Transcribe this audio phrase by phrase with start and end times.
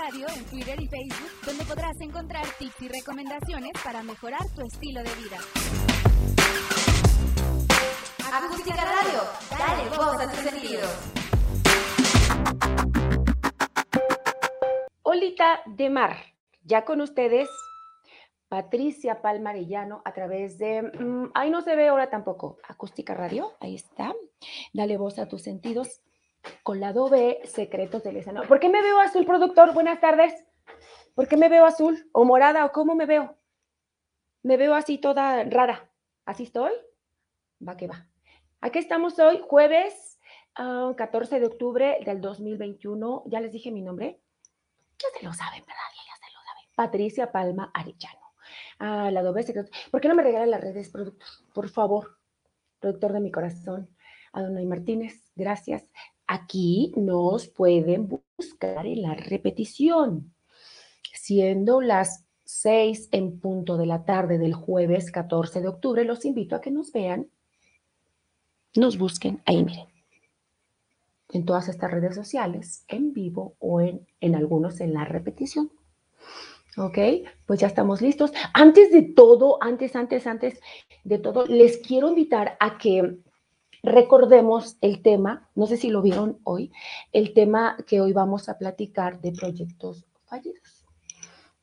[0.00, 5.02] Radio en Twitter y Facebook, donde podrás encontrar tips y recomendaciones para mejorar tu estilo
[5.02, 5.36] de vida.
[8.32, 9.20] Acústica Radio,
[9.50, 10.90] dale voz a tus sentidos.
[15.02, 16.16] Olita de Mar,
[16.64, 17.50] ya con ustedes,
[18.48, 23.74] Patricia Palmarellano a través de, mm, ahí no se ve ahora tampoco, Acústica Radio, ahí
[23.74, 24.14] está,
[24.72, 26.00] dale voz a tus sentidos
[26.62, 28.48] con la B, Secretos del Escenario.
[28.48, 29.72] ¿Por qué me veo azul, productor?
[29.74, 30.44] Buenas tardes.
[31.14, 33.36] ¿Por qué me veo azul o morada o cómo me veo?
[34.42, 35.90] Me veo así toda rara.
[36.24, 36.72] ¿Así estoy?
[37.66, 38.06] Va que va.
[38.60, 40.18] Aquí estamos hoy, jueves
[40.54, 43.24] 14 ah, de octubre del 2021.
[43.26, 44.20] Ya les dije mi nombre.
[44.98, 45.82] Ya se lo saben, ¿verdad?
[46.06, 46.64] Ya, se lo saben.
[46.74, 48.34] Patricia Palma Arellano.
[48.78, 49.70] Ah, la doble secreto.
[49.90, 51.28] ¿Por qué no me regalan las redes, productor?
[51.54, 52.18] Por favor,
[52.78, 53.88] productor de mi corazón.
[54.32, 55.86] Adonai Martínez, gracias.
[56.32, 60.32] Aquí nos pueden buscar en la repetición,
[61.12, 66.04] siendo las 6 en punto de la tarde del jueves 14 de octubre.
[66.04, 67.26] Los invito a que nos vean,
[68.76, 69.88] nos busquen ahí, miren,
[71.30, 75.72] en todas estas redes sociales, en vivo o en, en algunos en la repetición.
[76.76, 76.98] ¿Ok?
[77.44, 78.30] Pues ya estamos listos.
[78.54, 80.60] Antes de todo, antes, antes, antes
[81.02, 83.18] de todo, les quiero invitar a que
[83.82, 86.72] Recordemos el tema, no sé si lo vieron hoy,
[87.12, 90.84] el tema que hoy vamos a platicar de proyectos fallidos.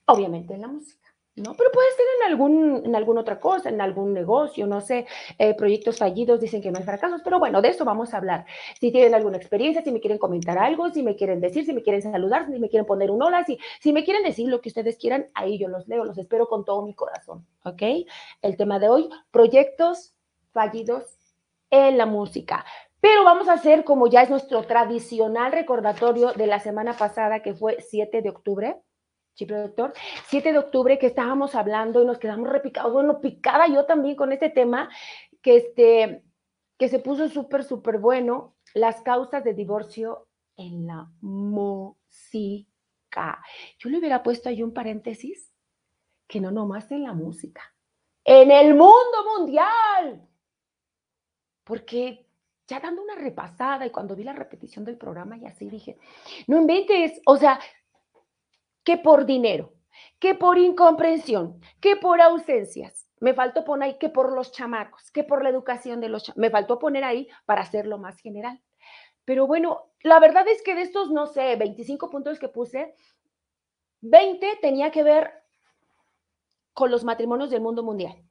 [0.05, 1.07] Obviamente en la música.
[1.37, 1.53] ¿no?
[1.55, 5.05] Pero puede ser en, algún, en alguna otra cosa, en algún negocio, no sé,
[5.37, 8.45] eh, proyectos fallidos, dicen que no hay fracasos, pero bueno, de eso vamos a hablar.
[8.79, 11.83] Si tienen alguna experiencia, si me quieren comentar algo, si me quieren decir, si me
[11.83, 14.69] quieren saludar, si me quieren poner un hola, si, si me quieren decir lo que
[14.69, 17.83] ustedes quieran, ahí yo los leo, los espero con todo mi corazón, ¿ok?
[18.41, 20.15] El tema de hoy, proyectos
[20.53, 21.16] fallidos
[21.69, 22.65] en la música.
[22.99, 27.53] Pero vamos a hacer, como ya es nuestro tradicional recordatorio de la semana pasada, que
[27.53, 28.81] fue 7 de octubre,
[29.33, 29.93] ¿sí, productor?
[30.27, 34.31] 7 de octubre que estábamos hablando y nos quedamos repicados, bueno, picada yo también con
[34.31, 34.89] este tema,
[35.41, 36.23] que, este,
[36.77, 42.67] que se puso súper, súper bueno, las causas de divorcio en la música.
[43.77, 45.53] Yo le hubiera puesto ahí un paréntesis,
[46.27, 47.61] que no nomás en la música,
[48.25, 50.27] en el mundo mundial
[51.67, 52.25] porque
[52.65, 55.97] ya dando una repasada y cuando vi la repetición del programa y así dije,
[56.47, 57.59] no inventes, o sea,
[58.83, 59.73] que por dinero,
[60.19, 63.05] que por incomprensión, que por ausencias.
[63.19, 66.39] Me faltó poner ahí que por los chamacos, que por la educación de los chamacos.
[66.39, 68.61] Me faltó poner ahí para hacerlo más general.
[69.25, 72.93] Pero bueno, la verdad es que de estos, no sé, 25 puntos que puse,
[74.01, 75.31] 20 tenía que ver
[76.73, 78.26] con los matrimonios del mundo mundial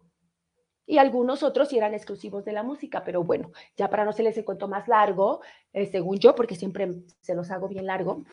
[0.87, 4.23] y algunos otros sí eran exclusivos de la música, pero bueno, ya para no se
[4.23, 5.41] les cuento más largo,
[5.73, 8.25] eh, según yo, porque siempre se los hago bien largo,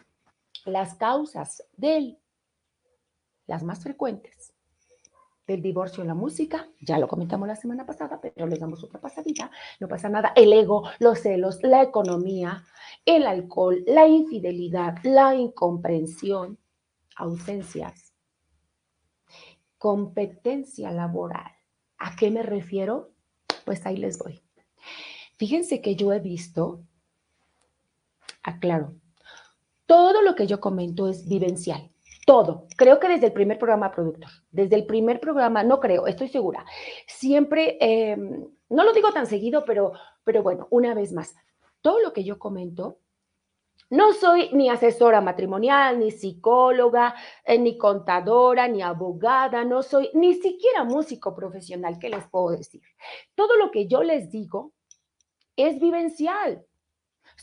[0.65, 2.19] las causas del,
[3.47, 4.53] las más frecuentes
[5.47, 9.01] del divorcio en la música, ya lo comentamos la semana pasada, pero les damos otra
[9.01, 12.63] pasadita, no pasa nada, el ego, los celos, la economía,
[13.05, 16.57] el alcohol, la infidelidad, la incomprensión,
[17.17, 18.13] ausencias,
[19.77, 21.52] competencia laboral,
[22.03, 23.11] ¿A qué me refiero?
[23.63, 24.43] Pues ahí les voy.
[25.37, 26.81] Fíjense que yo he visto,
[28.43, 28.95] aclaro,
[29.85, 31.89] todo lo que yo comento es vivencial.
[32.25, 32.67] Todo.
[32.75, 36.65] Creo que desde el primer programa productor, desde el primer programa, no creo, estoy segura.
[37.07, 39.93] Siempre, em, no lo digo tan seguido, pero,
[40.25, 41.33] pero bueno, una vez más,
[41.81, 42.99] todo lo que yo comento
[43.93, 47.13] no soy ni asesora matrimonial, ni psicóloga,
[47.45, 52.81] eh, ni contadora, ni abogada, no soy ni siquiera músico profesional, ¿qué les puedo decir?
[53.35, 54.73] Todo lo que yo les digo
[55.55, 56.65] es vivencial.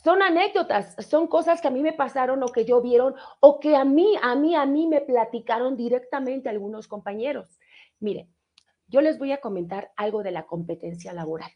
[0.03, 3.77] Son anécdotas, son cosas que a mí me pasaron o que yo vieron o que
[3.77, 7.59] a mí, a mí, a mí me platicaron directamente algunos compañeros.
[8.01, 8.29] Miren,
[8.87, 11.51] yo les voy a comentar algo de la competencia laboral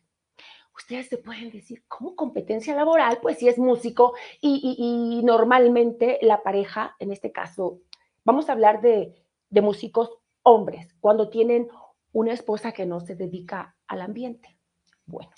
[0.75, 3.19] ustedes se pueden decir, ¿cómo competencia laboral?
[3.21, 7.79] Pues si es músico y, normalmente la pareja, en este caso,
[8.23, 9.15] vamos a hablar de,
[9.49, 10.11] de músicos
[10.43, 11.67] hombres, cuando tienen
[12.11, 14.57] una esposa que no se dedica al ambiente.
[15.05, 15.31] Bueno,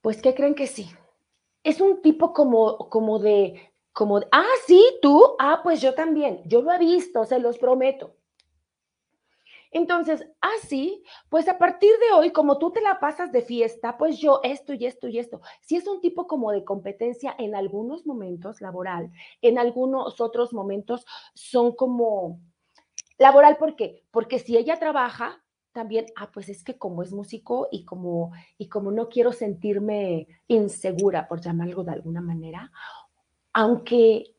[0.00, 0.88] pues ¿qué creen que sí?
[1.64, 6.62] Es un tipo como, como de, como, ah, sí, tú, ah, pues yo también, yo
[6.62, 8.14] lo he visto, se los prometo.
[9.70, 14.18] Entonces, así, pues a partir de hoy, como tú te la pasas de fiesta, pues
[14.18, 15.40] yo esto y esto y esto.
[15.60, 19.10] Si es un tipo como de competencia en algunos momentos laboral,
[19.42, 21.04] en algunos otros momentos
[21.34, 22.40] son como
[23.18, 24.04] laboral, ¿por qué?
[24.10, 25.42] Porque si ella trabaja,
[25.72, 30.26] también, ah, pues es que como es músico y como, y como no quiero sentirme
[30.48, 32.72] insegura, por llamarlo de alguna manera,
[33.52, 34.34] aunque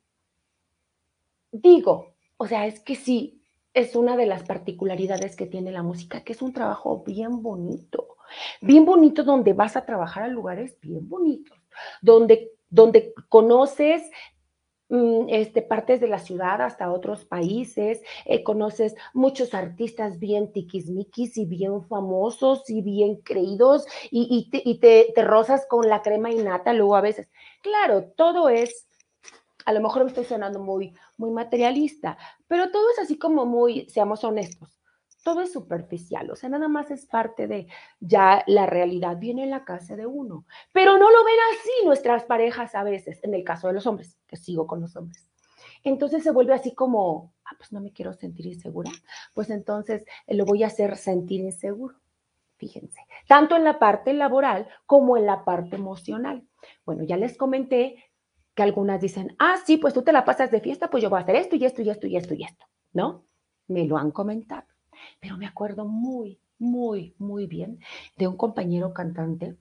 [1.51, 3.38] digo, o sea, es que sí,
[3.73, 8.17] es una de las particularidades que tiene la música, que es un trabajo bien bonito,
[8.61, 11.57] bien bonito donde vas a trabajar a lugares bien bonitos,
[12.01, 14.03] donde, donde conoces
[14.89, 21.37] mm, este, partes de la ciudad hasta otros países, eh, conoces muchos artistas bien tiquismiquis
[21.37, 26.31] y bien famosos y bien creídos y, te, y te, te rozas con la crema
[26.31, 27.29] innata luego a veces.
[27.61, 28.88] Claro, todo es
[29.69, 32.17] a lo mejor me estoy sonando muy, muy materialista,
[32.47, 34.79] pero todo es así como muy, seamos honestos,
[35.23, 37.67] todo es superficial, o sea, nada más es parte de
[37.99, 42.23] ya la realidad viene en la casa de uno, pero no lo ven así nuestras
[42.23, 45.29] parejas a veces, en el caso de los hombres, que sigo con los hombres.
[45.83, 48.89] Entonces se vuelve así como, ah, pues no me quiero sentir insegura,
[49.35, 51.95] pues entonces eh, lo voy a hacer sentir inseguro.
[52.57, 56.43] Fíjense, tanto en la parte laboral como en la parte emocional.
[56.85, 58.08] Bueno, ya les comenté
[58.55, 61.19] que algunas dicen, ah, sí, pues tú te la pasas de fiesta, pues yo voy
[61.19, 63.25] a hacer esto y esto y esto y esto y esto, ¿no?
[63.67, 64.67] Me lo han comentado.
[65.19, 67.79] Pero me acuerdo muy, muy, muy bien
[68.17, 69.55] de un compañero cantante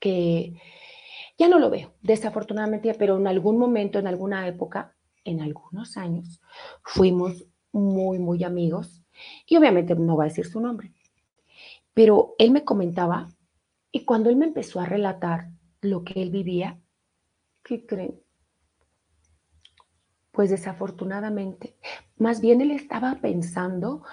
[0.00, 0.60] que
[1.38, 6.40] ya no lo veo, desafortunadamente, pero en algún momento, en alguna época, en algunos años,
[6.82, 9.02] fuimos muy, muy amigos
[9.46, 10.92] y obviamente no va a decir su nombre,
[11.94, 13.28] pero él me comentaba
[13.92, 16.80] y cuando él me empezó a relatar lo que él vivía,
[17.68, 18.18] ¿Qué creen?
[20.32, 21.76] Pues desafortunadamente,
[22.16, 24.04] más bien él estaba pensando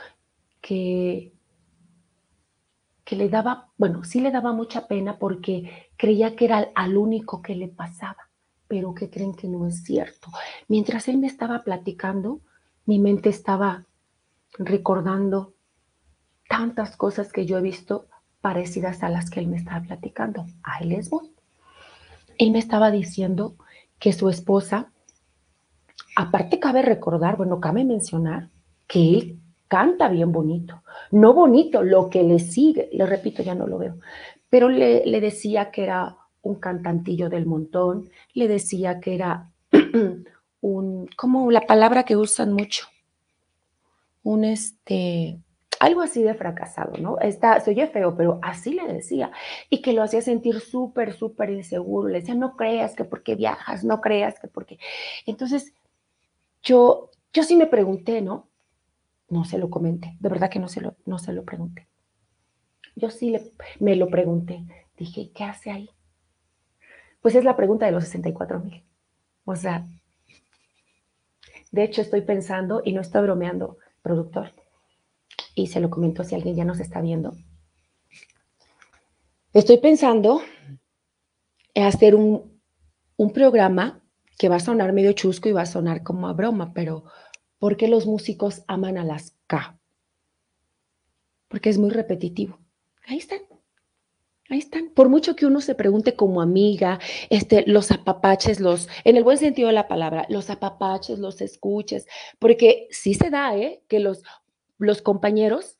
[0.59, 1.31] que,
[3.05, 7.41] que le daba, bueno, sí le daba mucha pena porque creía que era al único
[7.41, 8.29] que le pasaba,
[8.67, 10.27] pero que creen que no es cierto.
[10.67, 12.41] Mientras él me estaba platicando,
[12.85, 13.85] mi mente estaba
[14.57, 15.53] recordando
[16.49, 18.09] tantas cosas que yo he visto
[18.41, 20.45] parecidas a las que él me estaba platicando.
[20.61, 21.34] Ahí les voy
[22.37, 23.55] él me estaba diciendo
[23.99, 24.91] que su esposa,
[26.15, 28.49] aparte cabe recordar, bueno, cabe mencionar
[28.87, 33.67] que él canta bien bonito, no bonito, lo que le sigue, le repito, ya no
[33.67, 33.97] lo veo,
[34.49, 39.51] pero le, le decía que era un cantantillo del montón, le decía que era
[40.61, 42.87] un, como la palabra que usan mucho,
[44.23, 45.39] un este,
[45.79, 47.19] algo así de fracasado, ¿no?
[47.19, 49.31] Está, se oye feo, pero así le decía.
[49.69, 52.07] Y que lo hacía sentir súper, súper inseguro.
[52.07, 54.79] Le decía, no creas que porque viajas, no creas que porque...
[55.25, 55.73] Entonces,
[56.63, 58.47] yo, yo sí me pregunté, ¿no?
[59.29, 61.87] No se lo comenté, de verdad que no se lo, no se lo pregunté.
[62.95, 64.63] Yo sí le, me lo pregunté.
[64.97, 65.89] Dije, ¿qué hace ahí?
[67.21, 68.83] Pues es la pregunta de los 64 mil.
[69.45, 69.85] O sea,
[71.71, 74.53] de hecho estoy pensando, y no estoy bromeando, productor,
[75.55, 77.33] y se lo comento si alguien ya nos está viendo.
[79.53, 80.41] Estoy pensando
[81.73, 82.61] en hacer un,
[83.15, 84.03] un programa
[84.37, 87.05] que va a sonar medio chusco y va a sonar como a broma, pero
[87.57, 89.79] ¿por qué los músicos aman a las K?
[91.47, 92.59] Porque es muy repetitivo.
[93.07, 93.39] Ahí están.
[94.49, 94.89] Ahí están.
[94.89, 96.99] Por mucho que uno se pregunte como amiga,
[97.29, 102.05] este, los apapaches, los, en el buen sentido de la palabra, los apapaches, los escuches,
[102.37, 103.83] porque sí se da, ¿eh?
[103.87, 104.23] Que los,
[104.77, 105.77] los compañeros,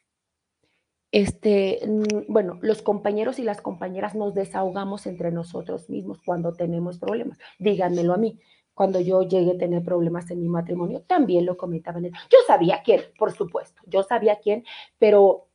[1.12, 1.80] este,
[2.28, 7.38] bueno, los compañeros y las compañeras nos desahogamos entre nosotros mismos cuando tenemos problemas.
[7.60, 8.40] Díganmelo a mí.
[8.74, 12.04] Cuando yo llegué a tener problemas en mi matrimonio, también lo comentaban.
[12.04, 14.66] Yo sabía quién, por supuesto, yo sabía quién,
[15.00, 15.48] pero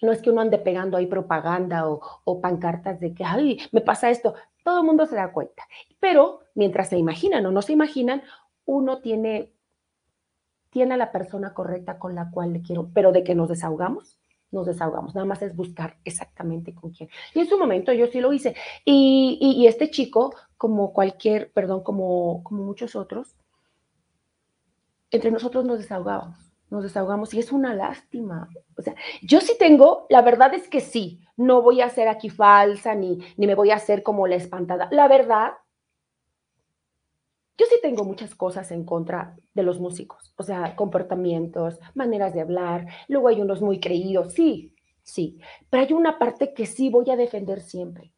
[0.00, 3.82] no es que uno ande pegando ahí propaganda o, o, pancartas de que, ay, me
[3.82, 4.34] pasa esto.
[4.64, 5.64] Todo el mundo se da cuenta.
[6.00, 8.22] Pero mientras se imaginan o no se imaginan,
[8.64, 9.52] uno tiene
[10.76, 14.18] tiene a la persona correcta con la cual le quiero, pero de que nos desahogamos,
[14.50, 15.14] nos desahogamos.
[15.14, 17.08] Nada más es buscar exactamente con quién.
[17.32, 18.54] Y en su momento yo sí lo hice.
[18.84, 23.34] Y, este chico, como cualquier, perdón, como, como muchos otros,
[25.10, 28.50] entre nosotros nos desahogábamos, nos desahogamos y es una lástima.
[28.76, 32.28] O sea, yo sí tengo, la verdad es que sí, no voy a ser aquí
[32.28, 34.88] falsa ni, ni me voy a hacer como la espantada.
[34.90, 35.54] La verdad
[37.58, 42.42] yo sí tengo muchas cosas en contra de los músicos, o sea, comportamientos, maneras de
[42.42, 45.38] hablar, luego hay unos muy creídos, sí, sí,
[45.70, 48.12] pero hay una parte que sí voy a defender siempre.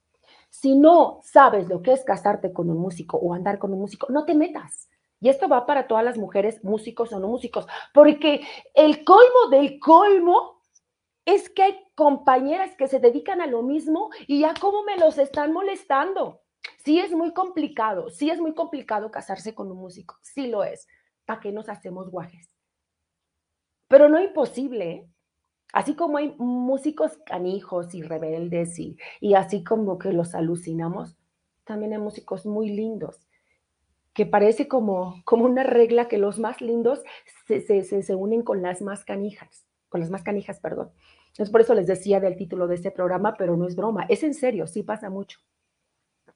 [0.51, 4.07] Si no sabes lo que es casarte con un músico o andar con un músico,
[4.11, 4.89] no te metas.
[5.21, 8.43] Y esto va para todas las mujeres, músicos o no músicos, porque
[8.75, 10.63] el colmo del colmo
[11.25, 15.19] es que hay compañeras que se dedican a lo mismo y ya cómo me los
[15.19, 16.41] están molestando.
[16.85, 20.87] Sí es muy complicado, sí es muy complicado casarse con un músico, sí lo es.
[21.25, 22.49] ¿Para qué nos hacemos guajes?
[23.89, 25.09] Pero no imposible.
[25.73, 31.17] Así como hay músicos canijos y rebeldes y, y así como que los alucinamos,
[31.65, 33.29] también hay músicos muy lindos
[34.19, 37.03] que parece como, como una regla que los más lindos
[37.47, 40.91] se, se, se, unen con las más canijas, con las más canijas, perdón.
[41.37, 44.25] Es por eso les decía del título de este programa, pero no es broma, es
[44.25, 45.39] en serio, sí pasa mucho.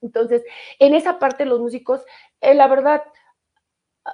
[0.02, 0.42] Entonces,
[0.78, 2.04] en esa parte los músicos,
[2.40, 3.02] eh, la verdad,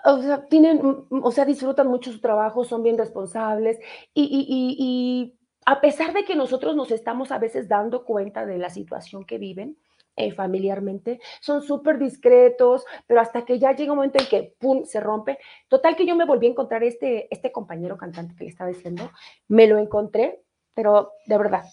[0.05, 0.81] o sea, tienen,
[1.11, 3.79] o sea, disfrutan mucho su trabajo, son bien responsables
[4.15, 9.25] y, a pesar de que nosotros nos estamos a veces dando cuenta de la situación
[9.25, 9.77] que viven,
[10.17, 14.85] eh, familiarmente, son súper discretos, pero hasta que ya llega un momento en que, ¡pum!,
[14.85, 15.39] se rompe.
[15.69, 19.11] Total que yo me volví a encontrar este, este compañero cantante que le estaba diciendo,
[19.47, 20.43] me lo encontré,
[20.75, 21.65] pero de verdad,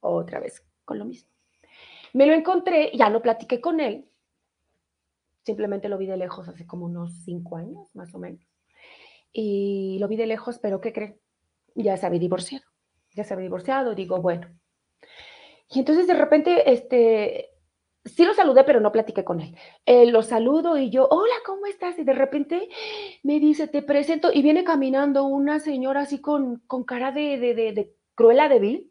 [0.00, 1.30] otra vez con lo mismo.
[2.12, 4.10] Me lo encontré, ya no platiqué con él,
[5.42, 8.40] simplemente lo vi de lejos hace como unos cinco años, más o menos.
[9.32, 11.18] Y lo vi de lejos, pero ¿qué creen?
[11.74, 12.64] Ya se había divorciado,
[13.14, 14.48] ya se había divorciado, digo, bueno.
[15.68, 17.50] Y entonces de repente, este,
[18.04, 19.56] sí lo saludé, pero no platiqué con él.
[20.10, 21.98] Lo saludo y yo, hola, ¿cómo estás?
[21.98, 22.68] Y de repente
[23.22, 27.54] me dice, te presento, y viene caminando una señora así con, con cara de, de,
[27.54, 28.89] de, de cruela de vil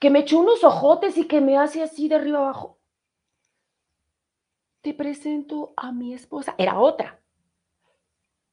[0.00, 2.78] que me echó unos ojotes y que me hace así de arriba abajo.
[4.80, 6.54] Te presento a mi esposa.
[6.56, 7.20] Era otra.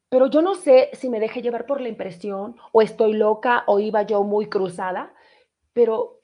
[0.09, 3.79] Pero yo no sé si me dejé llevar por la impresión o estoy loca o
[3.79, 5.13] iba yo muy cruzada,
[5.73, 6.21] pero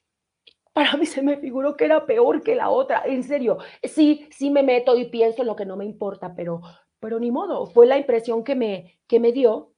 [0.74, 3.04] para mí se me figuró que era peor que la otra.
[3.06, 6.62] En serio, sí, sí me meto y pienso lo que no me importa, pero,
[7.00, 7.66] pero ni modo.
[7.68, 9.72] Fue la impresión que me, que me dio.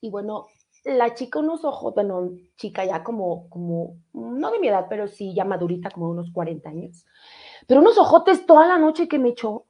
[0.00, 0.46] Y bueno,
[0.96, 5.34] la chica unos ojos, bueno, chica ya como, como, no de mi edad, pero sí
[5.34, 7.04] ya madurita, como unos 40 años,
[7.66, 9.66] pero unos ojotes toda la noche que me echó.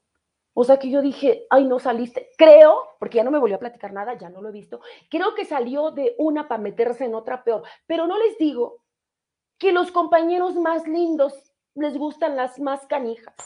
[0.55, 2.31] O sea que yo dije, ay, no saliste.
[2.37, 4.81] Creo, porque ya no me volvió a platicar nada, ya no lo he visto.
[5.09, 7.63] Creo que salió de una para meterse en otra peor.
[7.87, 8.83] Pero no les digo
[9.57, 13.37] que los compañeros más lindos les gustan las más canijas.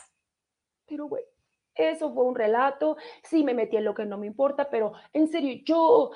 [0.86, 1.26] Pero bueno,
[1.74, 5.28] eso fue un relato, sí me metí en lo que no me importa, pero en
[5.28, 6.10] serio, yo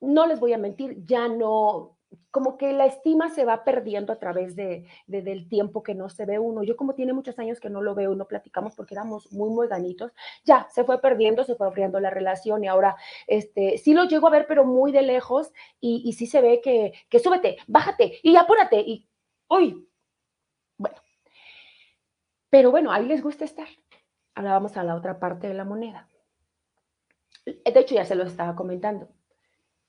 [0.00, 1.96] no les voy a mentir, ya no,
[2.30, 6.26] como que la estima se va perdiendo a través de, del tiempo que no se
[6.26, 6.62] ve uno.
[6.62, 9.68] Yo como tiene muchos años que no lo veo, no platicamos porque éramos muy, muy
[9.68, 10.12] ganitos,
[10.44, 14.28] ya se fue perdiendo, se fue enfriando la relación y ahora este, sí lo llego
[14.28, 18.36] a ver, pero muy de lejos y, sí se ve que, que súbete, bájate y
[18.36, 19.08] apúrate y,
[19.48, 19.88] uy,
[20.78, 20.96] bueno.
[22.50, 23.68] Pero bueno, ahí les gusta estar
[24.34, 26.08] ahora vamos a la otra parte de la moneda.
[27.44, 29.08] De hecho, ya se lo estaba comentando.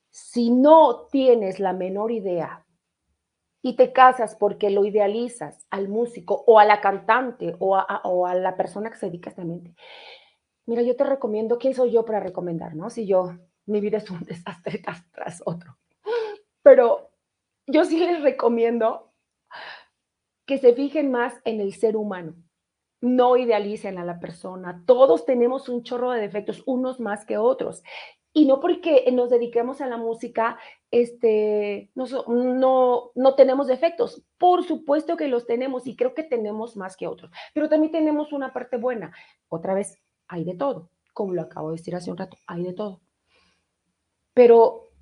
[0.09, 2.65] Si no tienes la menor idea
[3.62, 8.57] y te casas porque lo idealizas al músico o a la cantante o a, la
[8.57, 9.75] persona que se dedica a esta mente,
[10.65, 12.89] mira, yo te recomiendo, ¿quién soy yo para recomendar, no?
[12.89, 15.77] Si yo, mi vida es un desastre tras, tras otro.
[16.62, 17.12] Pero
[17.67, 19.12] yo sí les recomiendo
[20.45, 22.35] que se fijen más en el ser humano
[23.03, 24.81] no idealicen a la persona.
[24.86, 27.83] Todos tenemos un chorro de defectos, unos más que otros.
[28.31, 30.57] Y no porque nos dediquemos a la música,
[30.89, 34.24] este, no, no, no tenemos defectos.
[34.38, 37.29] Por supuesto que los tenemos y creo que tenemos más que otros.
[37.53, 39.13] Pero también tenemos una parte buena.
[39.50, 40.89] Otra vez, hay de todo.
[41.12, 43.01] Como lo acabo de decir hace un rato, hay de todo.
[44.33, 44.92] Pero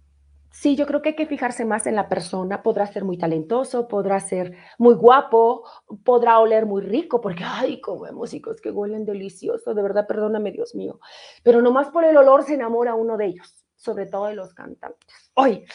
[0.52, 2.62] Sí, yo creo que hay que fijarse más en la persona.
[2.62, 5.64] Podrá ser muy talentoso, podrá ser muy guapo,
[6.04, 10.76] podrá oler muy rico, porque, ay, como músicos que huelen delicioso, de verdad, perdóname, Dios
[10.76, 11.00] mío.
[11.44, 15.32] Pero nomás por el olor se enamora uno de ellos, sobre todo de los cantantes.
[15.36, 15.66] Hoy,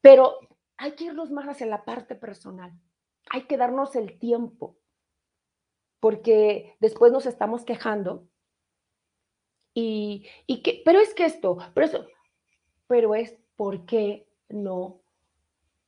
[0.00, 0.38] pero
[0.78, 2.72] hay que irnos más hacia la parte personal.
[3.30, 4.78] Hay que darnos el tiempo,
[6.00, 8.26] porque después nos estamos quejando.
[9.74, 12.06] Y, y pero es que esto, pero eso,
[12.86, 15.00] pero es ¿por qué no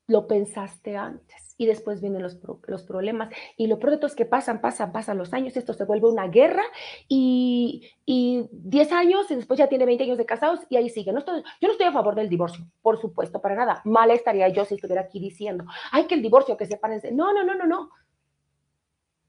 [0.06, 1.54] lo pensaste antes?
[1.58, 3.30] Y después vienen los, los problemas.
[3.56, 6.62] Y lo todo es que pasan, pasan, pasan los años, esto se vuelve una guerra
[7.08, 11.12] y, y 10 años y después ya tiene 20 años de casados y ahí sigue.
[11.12, 13.82] No estoy, yo no estoy a favor del divorcio, por supuesto, para nada.
[13.84, 17.10] Mal estaría yo si estuviera aquí diciendo, ay, que el divorcio, que sepárense.
[17.10, 17.90] No, no, no, no, no.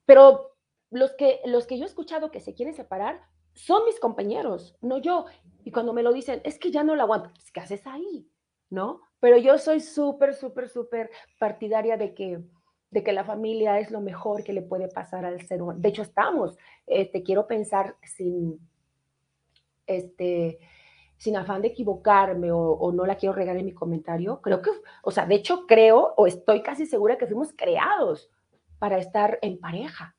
[0.05, 0.55] Pero
[0.91, 3.21] los que, los que yo he escuchado que se quieren separar
[3.53, 5.25] son mis compañeros, no yo.
[5.63, 8.27] Y cuando me lo dicen, es que ya no lo aguanto, pues, ¿qué haces ahí?
[8.69, 9.01] ¿No?
[9.19, 12.41] Pero yo soy súper, súper, súper partidaria de que,
[12.91, 15.79] de que la familia es lo mejor que le puede pasar al ser humano.
[15.79, 18.59] De hecho, estamos, este, quiero pensar sin,
[19.85, 20.59] este,
[21.17, 24.69] sin afán de equivocarme o, o, no la quiero regar en mi comentario, creo que,
[25.03, 28.31] o sea, de hecho creo o estoy casi segura que fuimos creados
[28.79, 30.15] para estar en pareja.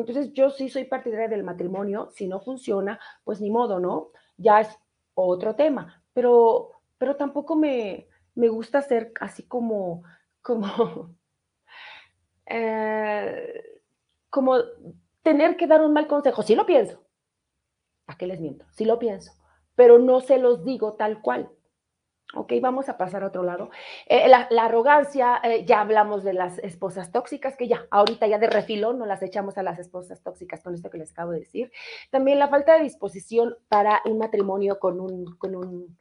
[0.00, 4.10] Entonces yo sí soy partidaria del matrimonio, si no funciona, pues ni modo, ¿no?
[4.36, 4.68] Ya es
[5.14, 10.02] otro tema, pero, pero tampoco me, me gusta ser así como,
[10.42, 11.16] como,
[12.46, 13.80] eh,
[14.30, 14.56] como
[15.22, 16.42] tener que dar un mal consejo.
[16.42, 17.02] Sí lo pienso.
[18.08, 18.64] ¿A qué les miento?
[18.72, 19.32] Sí lo pienso,
[19.74, 21.50] pero no se los digo tal cual.
[22.34, 23.70] Ok, vamos a pasar a otro lado.
[24.06, 28.48] Eh, la, arrogancia, eh, ya hablamos de las esposas tóxicas, que ya, ahorita ya de
[28.48, 31.70] refilón no las echamos a las esposas tóxicas con esto que les acabo de decir.
[32.10, 35.96] También la falta de disposición para un matrimonio con un, con un,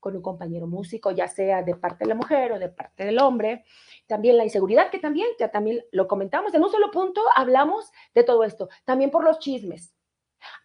[0.00, 3.20] con un compañero músico, ya sea de parte de la mujer o de parte del
[3.20, 3.64] hombre.
[4.08, 8.24] También la inseguridad, que también, ya también lo comentamos, en un solo punto hablamos de
[8.24, 8.68] todo esto.
[8.84, 9.94] También por los chismes.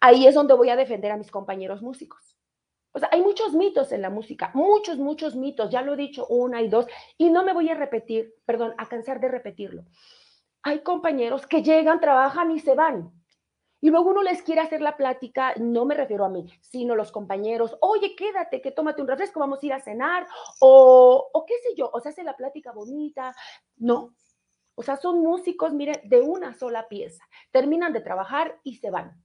[0.00, 2.34] Ahí es donde voy a defender a mis compañeros músicos
[2.94, 6.26] o sea, hay muchos mitos en la música, muchos, muchos mitos, ya lo he dicho
[6.28, 6.86] una y dos,
[7.18, 9.84] y no me voy a repetir, perdón, a cansar de repetirlo.
[10.62, 13.10] Hay compañeros que llegan, trabajan y se van.
[13.80, 17.10] Y luego uno les quiere hacer la plática, no me refiero a mí, sino los
[17.10, 20.26] compañeros, oye, quédate, que tómate un refresco, vamos a ir a cenar,
[20.60, 23.34] o, o qué sé yo, o sea, hace la plática bonita.
[23.76, 24.14] No,
[24.76, 27.24] o sea, son músicos, mire, de una sola pieza.
[27.50, 29.24] Terminan de trabajar y se van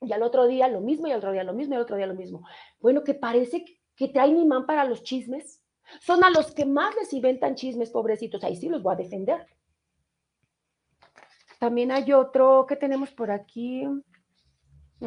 [0.00, 1.96] y al otro día lo mismo, y al otro día lo mismo, y al otro
[1.96, 2.46] día lo mismo.
[2.80, 3.64] Bueno, que parece
[3.96, 5.62] que traen imán para los chismes.
[6.00, 8.42] Son a los que más les inventan chismes, pobrecitos.
[8.44, 9.46] Ahí sí los voy a defender.
[11.58, 13.84] También hay otro que tenemos por aquí,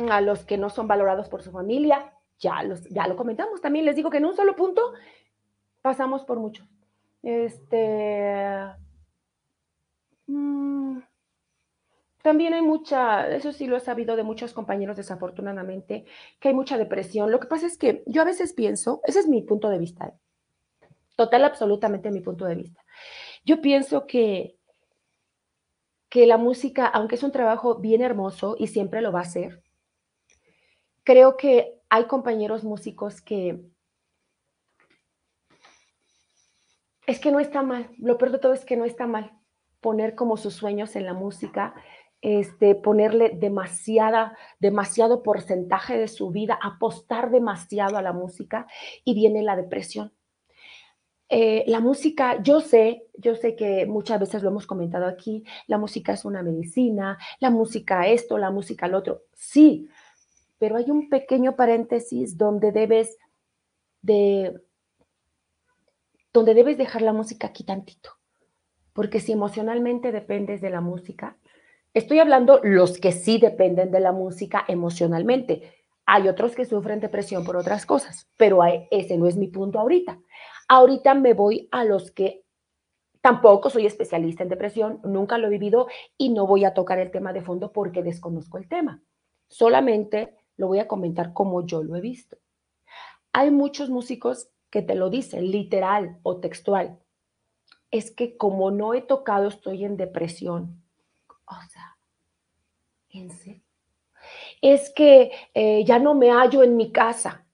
[0.09, 2.13] a los que no son valorados por su familia.
[2.39, 3.61] Ya, los, ya lo comentamos.
[3.61, 4.81] También les digo que en un solo punto
[5.81, 6.67] pasamos por muchos.
[7.21, 8.63] Este.
[10.27, 10.68] Mm,
[12.21, 16.05] también hay mucha, eso sí lo he sabido de muchos compañeros desafortunadamente,
[16.39, 17.31] que hay mucha depresión.
[17.31, 20.07] Lo que pasa es que yo a veces pienso, ese es mi punto de vista,
[20.07, 20.13] ¿eh?
[21.15, 22.83] total, absolutamente mi punto de vista.
[23.45, 24.57] Yo pienso que,
[26.09, 29.63] que la música, aunque es un trabajo bien hermoso y siempre lo va a ser,
[31.03, 33.61] creo que hay compañeros músicos que
[37.07, 39.31] es que no está mal, lo peor de todo es que no está mal
[39.79, 41.73] poner como sus sueños en la música
[42.21, 48.67] este, ponerle demasiada, demasiado porcentaje de su vida, apostar demasiado a la música
[49.03, 50.11] y viene la depresión.
[51.31, 55.77] Eh, la música, yo sé, yo sé que muchas veces lo hemos comentado aquí, la
[55.77, 59.87] música es una medicina, la música esto, la música lo otro, sí,
[60.57, 63.15] pero hay un pequeño paréntesis donde debes
[64.01, 64.59] de,
[66.33, 68.09] donde debes dejar la música aquí tantito,
[68.93, 71.37] porque si emocionalmente dependes de la música,
[71.99, 75.83] Estoy hablando los que sí dependen de la música emocionalmente.
[76.05, 80.17] Hay otros que sufren depresión por otras cosas, pero ese no es mi punto ahorita.
[80.69, 82.45] Ahorita me voy a los que
[83.19, 87.11] tampoco soy especialista en depresión, nunca lo he vivido y no voy a tocar el
[87.11, 89.03] tema de fondo porque desconozco el tema.
[89.49, 92.37] Solamente lo voy a comentar como yo lo he visto.
[93.33, 96.97] Hay muchos músicos que te lo dicen literal o textual.
[97.91, 100.78] Es que como no he tocado, estoy en depresión.
[101.49, 101.97] O sea,
[103.09, 103.63] ¿en serio?
[104.61, 107.45] Es que eh, ya no me hallo en mi casa.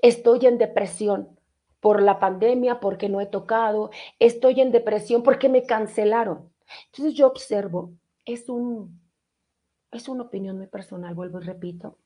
[0.00, 1.36] Estoy en depresión
[1.80, 3.90] por la pandemia, porque no he tocado.
[4.18, 6.50] Estoy en depresión porque me cancelaron.
[6.86, 7.92] Entonces yo observo,
[8.24, 9.00] es un,
[9.90, 11.98] es una opinión muy personal, vuelvo y repito.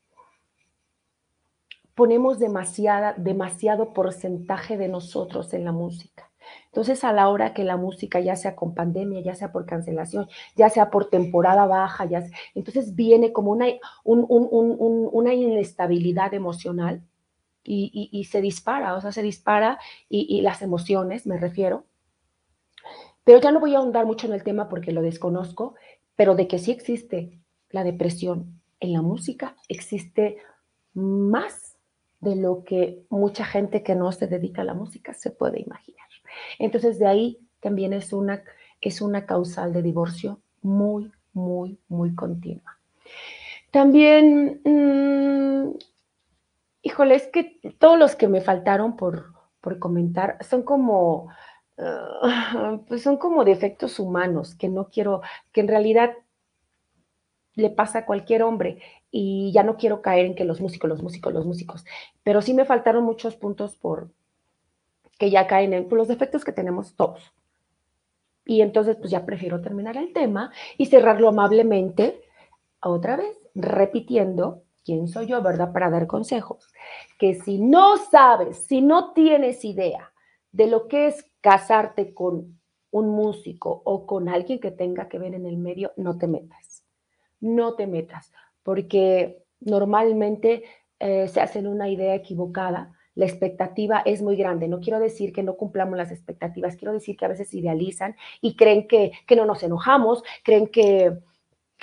[1.95, 6.30] Ponemos demasiada, demasiado porcentaje de nosotros en la música.
[6.71, 10.29] Entonces, a la hora que la música, ya sea con pandemia, ya sea por cancelación,
[10.55, 12.09] ya sea por temporada baja,
[12.55, 13.67] entonces viene como una,
[14.05, 17.03] una inestabilidad emocional
[17.65, 21.87] y, se dispara, o sea, se dispara y, las emociones, me refiero.
[23.25, 25.75] Pero ya no voy a ahondar mucho en el tema porque lo desconozco,
[26.15, 30.39] pero de que sí existe la depresión en la música, existe
[30.95, 31.77] más
[32.21, 36.10] de lo que mucha gente que no se dedica a la música se puede imaginar.
[36.59, 38.43] Entonces, de ahí también es una,
[38.81, 42.79] es una causal de divorcio muy, muy, muy continua.
[43.71, 45.79] También, mm,
[46.83, 49.35] híjole, es que todos los que me faltaron por,
[49.79, 51.29] comentar son como,
[51.79, 56.15] ah, pues son como defectos humanos que no quiero, que en realidad
[57.55, 61.03] le pasa a cualquier hombre y ya no quiero caer en que los músicos, los
[61.03, 61.85] músicos, los músicos,
[62.23, 64.11] pero sí me faltaron muchos puntos por,
[65.21, 67.31] que ya caen en los defectos que tenemos todos.
[68.47, 72.23] Y entonces, pues ya prefiero terminar el tema y cerrarlo amablemente,
[72.83, 75.75] otra vez, repitiendo quién soy yo, ¿verdad?
[75.75, 76.73] Para dar consejos.
[77.19, 80.11] Que si no sabes, si no tienes idea
[80.53, 82.59] de lo que es casarte con
[82.91, 86.83] un músico o con alguien que tenga que ver en el medio, no te metas.
[87.41, 90.65] No te metas, porque normalmente
[90.99, 94.67] eh, se hacen una idea equivocada la expectativa es muy grande.
[94.67, 98.57] No quiero decir que no cumplamos las expectativas, quiero decir que a veces idealizan y
[98.57, 101.19] creen que, no nos enojamos, creen que,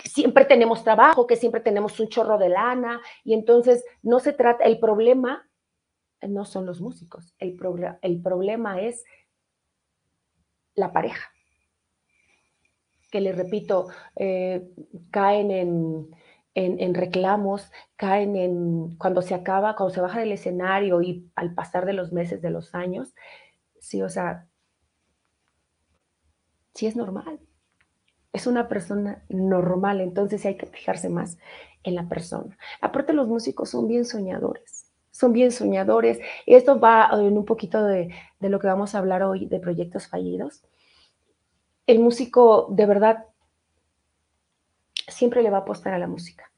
[0.03, 4.63] siempre tenemos trabajo, que siempre tenemos un chorro de lana y entonces no se trata,
[4.63, 5.47] el problema
[6.21, 7.55] no son los músicos, el,
[8.01, 9.05] el problema es
[10.73, 11.31] la pareja,
[13.11, 14.67] que les repito, eh,
[15.11, 16.09] caen en,
[16.59, 21.85] en, reclamos, caen en cuando se acaba, cuando se baja del escenario y al pasar
[21.85, 23.13] de los meses, de los años,
[23.79, 24.47] sí, o sea,
[26.73, 27.39] sí es normal.
[28.33, 31.37] Es una persona normal, entonces hay que fijarse más
[31.83, 32.57] en la persona.
[32.81, 36.19] Aparte, los músicos son bien soñadores, son bien soñadores.
[36.47, 40.07] Esto va en un poquito de, de lo que vamos a hablar hoy de proyectos
[40.07, 40.63] fallidos.
[41.85, 43.25] El músico, de verdad,
[45.17, 46.51] siempre le va a apostar a la música.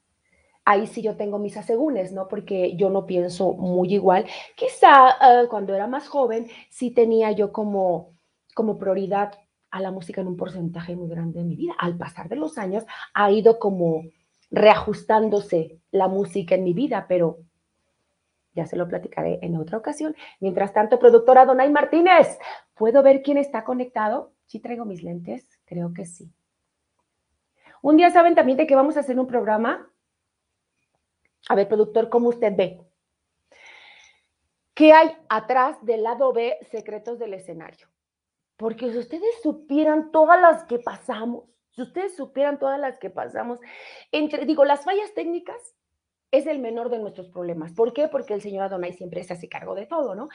[0.64, 2.28] Ahí sí yo tengo mis asegúnes, ¿no?
[2.28, 4.26] Porque yo no pienso muy igual.
[4.54, 8.12] Quizá eh, cuando era más joven sí tenía yo como,
[8.54, 9.32] como prioridad
[9.70, 11.72] a la música en un porcentaje muy grande de mi vida.
[11.78, 14.04] Al pasar de los años ha ido como
[14.50, 17.38] reajustándose la música en mi vida, pero
[18.54, 20.14] ya se lo platicaré en otra ocasión.
[20.40, 22.38] Mientras tanto, productora Donay Martínez,
[22.74, 24.32] ¿puedo ver quién está conectado?
[24.46, 25.48] ¿Sí traigo mis lentes?
[25.64, 26.30] Creo que sí.
[27.82, 29.90] Un día saben también de que vamos a hacer un programa.
[31.48, 32.80] A ver, productor, ¿cómo usted ve?
[34.74, 37.88] ¿Qué hay atrás del lado B, secretos del escenario?
[38.56, 43.58] Porque si ustedes supieran todas las que pasamos, si ustedes supieran todas las que pasamos,
[44.12, 45.74] entre, digo, las fallas técnicas
[46.30, 47.72] es el menor de nuestros problemas.
[47.72, 48.08] ¿Por qué?
[48.08, 50.28] Porque el señor Adonai siempre se hace cargo de todo, ¿no?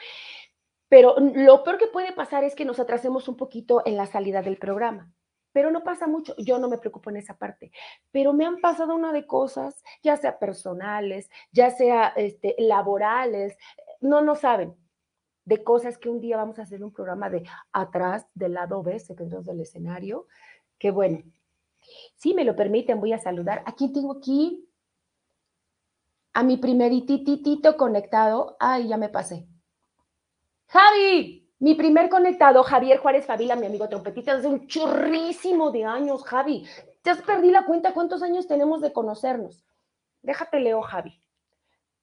[0.88, 4.42] Pero lo peor que puede pasar es que nos atrasemos un poquito en la salida
[4.42, 5.12] del programa
[5.56, 6.34] pero no pasa mucho.
[6.36, 7.72] Yo no me preocupo en esa parte,
[8.12, 13.56] pero me han pasado una de cosas, ya sea personales, ya sea este, laborales,
[14.02, 14.76] no, no saben
[15.46, 18.98] de cosas que un día vamos a hacer un programa de atrás, del lado B,
[18.98, 20.26] secretos del escenario,
[20.78, 21.22] que bueno,
[22.16, 23.62] si me lo permiten, voy a saludar.
[23.64, 24.68] Aquí tengo aquí
[26.34, 28.58] a mi primerititito conectado.
[28.60, 29.48] Ay, ya me pasé.
[30.66, 36.22] Javi, mi primer conectado, Javier Juárez Favila, mi amigo trompetista, hace un chorrísimo de años,
[36.24, 36.66] Javi.
[37.02, 39.64] Te has perdido la cuenta cuántos años tenemos de conocernos.
[40.22, 41.22] Déjate leo, Javi.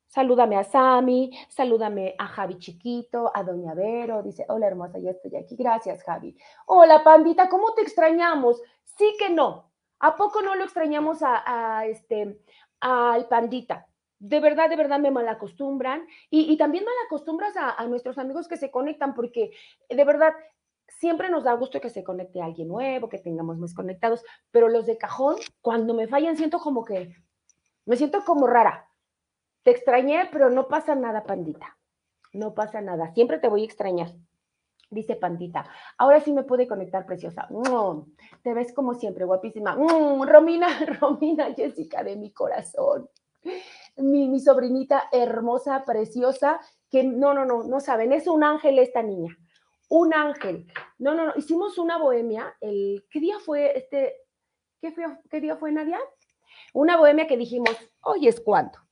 [0.07, 4.21] Salúdame a Sami, salúdame a Javi Chiquito, a Doña Vero.
[4.23, 5.55] Dice, hola hermosa, ya estoy aquí.
[5.55, 6.35] Gracias, Javi.
[6.67, 8.61] Hola, pandita, ¿cómo te extrañamos?
[8.83, 9.71] Sí que no.
[9.99, 12.39] ¿A poco no lo extrañamos a este,
[12.79, 13.87] al pandita?
[14.25, 18.71] De verdad, de verdad me malacostumbran y, también malacostumbras a, a nuestros amigos que se
[18.71, 19.51] conectan porque
[19.89, 20.33] de verdad
[20.87, 24.85] siempre nos da gusto que se conecte alguien nuevo, que tengamos más conectados, pero los
[24.85, 27.13] de cajón, cuando me fallan, siento como que,
[27.85, 28.87] me siento como rara.
[29.63, 31.77] Te extrañé, pero no pasa nada, pandita.
[32.31, 33.13] No pasa nada.
[33.13, 34.13] Siempre te voy a extrañar.
[34.89, 35.65] Dice Pandita.
[35.97, 37.47] Ahora sí me pude conectar, preciosa.
[38.41, 39.75] te ves como siempre, guapísima.
[39.75, 40.67] Romina,
[41.01, 43.09] Romina, Jessica de mi corazón
[43.97, 49.37] mi, sobrinita hermosa, preciosa, que no, no, no, no saben, es un ángel esta niña,
[49.89, 50.67] un ángel.
[50.97, 54.15] No, no, no, hicimos una bohemia, el, ¿qué día fue este?
[54.81, 55.99] ¿Qué, fue, qué día fue Nadia?
[56.73, 58.82] Una bohemia que dijimos, hoy es cuando.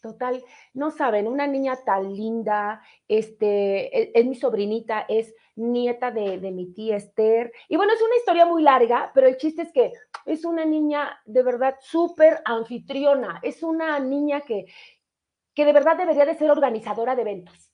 [0.00, 6.38] Total, no saben, una niña tan linda, este, es, es mi sobrinita, es nieta de,
[6.38, 7.52] de, mi tía Esther.
[7.68, 9.92] Y bueno, es una historia muy larga, pero el chiste es que
[10.24, 14.66] es una niña de verdad súper anfitriona, es una niña que,
[15.52, 17.72] que de verdad debería de ser organizadora de eventos,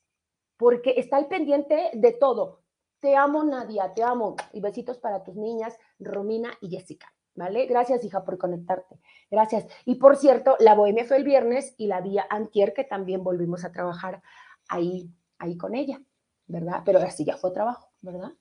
[0.56, 2.62] porque está al pendiente de todo.
[3.00, 4.36] Te amo, Nadia, te amo.
[4.54, 7.12] Y besitos para tus niñas, Romina y Jessica.
[7.34, 7.66] ¿Vale?
[7.66, 9.00] Gracias, hija, por conectarte.
[9.30, 9.66] Gracias.
[9.84, 13.64] Y por cierto, la bohemia fue el viernes y la vía antier, que también volvimos
[13.64, 14.22] a trabajar
[14.68, 16.00] ahí, ahí con ella.
[16.46, 16.82] ¿verdad?
[16.84, 18.32] Pero así ya fue trabajo, ¿verdad?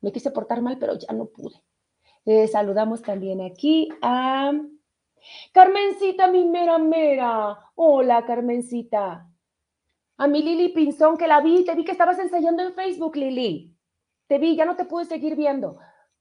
[0.00, 1.62] Me quise portar mal, pero ya no pude.
[2.24, 4.52] Eh, saludamos también aquí a
[5.52, 7.58] Carmencita, mi mera mera.
[7.74, 9.28] Hola, Carmencita.
[10.16, 13.74] A mi Lili Pinzón, que la vi, te vi que estabas ensayando en Facebook, Lili.
[14.26, 15.78] Te vi, ya no te pude seguir viendo,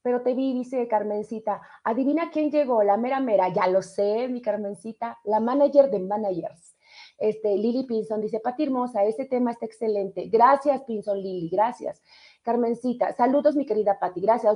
[0.08, 1.62] pero te vi, dice Carmencita.
[1.84, 3.50] Adivina quién llegó, la mera mera.
[3.50, 6.78] Ya lo sé, mi Carmencita, la manager de managers.
[7.17, 10.30] Este, Lili Pinson dice, Pati Hermosa, ese tema está excelente.
[10.30, 12.02] Gracias, Pinson Lili, gracias.
[12.41, 14.56] Carmencita, saludos, mi querida Pati, gracias.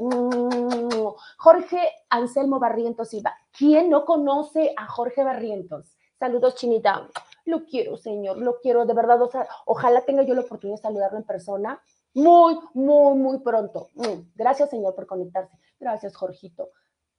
[1.38, 3.36] Jorge Anselmo Barrientos Silva.
[3.52, 5.98] ¿Quién no conoce a Jorge Barrientos?
[6.18, 7.10] Saludos, Chinita.
[7.44, 9.20] Lo quiero, señor, lo quiero, de verdad.
[9.66, 11.82] ojalá tenga yo la oportunidad de saludarlo en persona
[12.14, 13.90] muy, muy, muy pronto.
[13.96, 15.58] Mm, gracias, señor, por conectarse.
[15.80, 16.70] Gracias, Jorgito.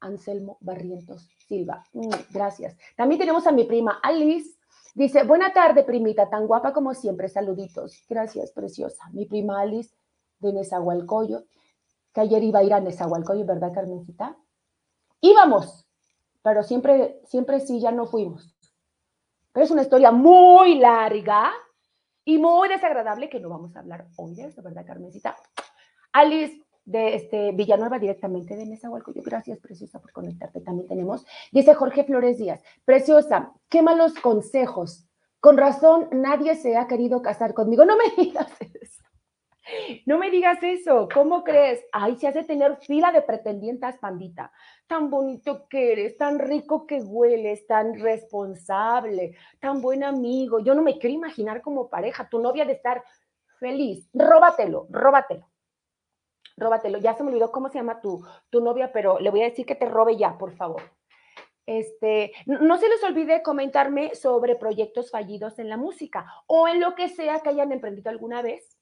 [0.00, 1.85] Anselmo Barrientos Silva.
[1.92, 2.76] Mm, gracias.
[2.96, 4.59] También tenemos a mi prima Alice
[4.94, 8.05] Dice, buena tarde, primita, tan guapa como siempre, saluditos.
[8.11, 9.02] Gracias, preciosa.
[9.12, 9.94] Mi prima Alice
[10.38, 11.44] de Nezahualcoyo,
[12.12, 14.37] que ayer iba a ir a Nezahualcoyo, ¿verdad, Carmencita?
[15.22, 15.87] Íbamos,
[16.42, 18.55] pero siempre, siempre sí, ya no fuimos.
[19.52, 21.50] Pero es una historia muy larga
[22.24, 25.37] y muy desagradable que no vamos a hablar hoy de eso, ¿verdad, Carmencita?
[26.12, 29.28] Alice de este, Villanueva directamente de Nezahualcóyotl.
[29.28, 30.61] Gracias, preciosa, por conectarte.
[30.61, 35.06] También tenemos, dice Jorge Flores Díaz, preciosa, qué malos consejos.
[35.40, 37.85] Con razón, nadie se ha querido casar conmigo.
[37.85, 39.02] No me digas eso.
[40.07, 41.09] No me digas eso.
[41.12, 41.85] ¿Cómo crees?
[41.92, 44.53] Ay, se hace tener fila de pretendientas, pandita.
[44.87, 50.61] Tan bonito que eres, tan rico que hueles, tan responsable, tan buen amigo.
[50.61, 52.29] Yo no me quiero imaginar como pareja.
[52.29, 53.03] Tu novia de estar
[53.59, 54.09] feliz.
[54.12, 55.48] Róbatelo, róbatelo
[56.57, 56.98] róbatelo.
[56.98, 59.66] Ya se me olvidó cómo se llama tu, tu novia, pero le voy a decir
[59.66, 60.83] que te robe ya, por favor.
[61.64, 66.94] Este, no se les olvide comentarme sobre proyectos fallidos en la música o en lo
[66.94, 68.77] que sea que hayan emprendido alguna vez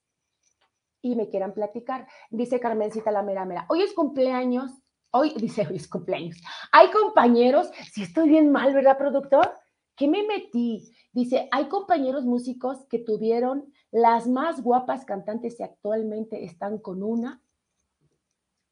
[1.03, 2.07] y me quieran platicar.
[2.31, 3.67] Dice Carmencita la mera mera.
[3.69, 4.73] Hoy es cumpleaños.
[5.11, 6.41] Hoy, dice, hoy es cumpleaños.
[6.73, 9.53] Hay compañeros, si estoy bien mal, ¿verdad, productor?
[9.97, 10.91] ¿Qué me metí?
[11.13, 17.43] Dice, hay compañeros músicos que tuvieron las más guapas cantantes y actualmente están con una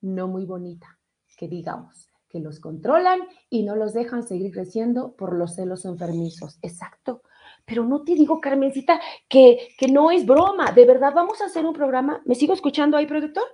[0.01, 0.99] no muy bonita,
[1.37, 6.59] que digamos, que los controlan y no los dejan seguir creciendo por los celos enfermizos.
[6.63, 7.23] Exacto.
[7.69, 10.73] Pero no te digo, Carmencita, que, que no es broma.
[10.73, 12.23] De verdad, vamos a hacer un programa.
[12.25, 13.45] ¿Me sigo escuchando ahí, productor?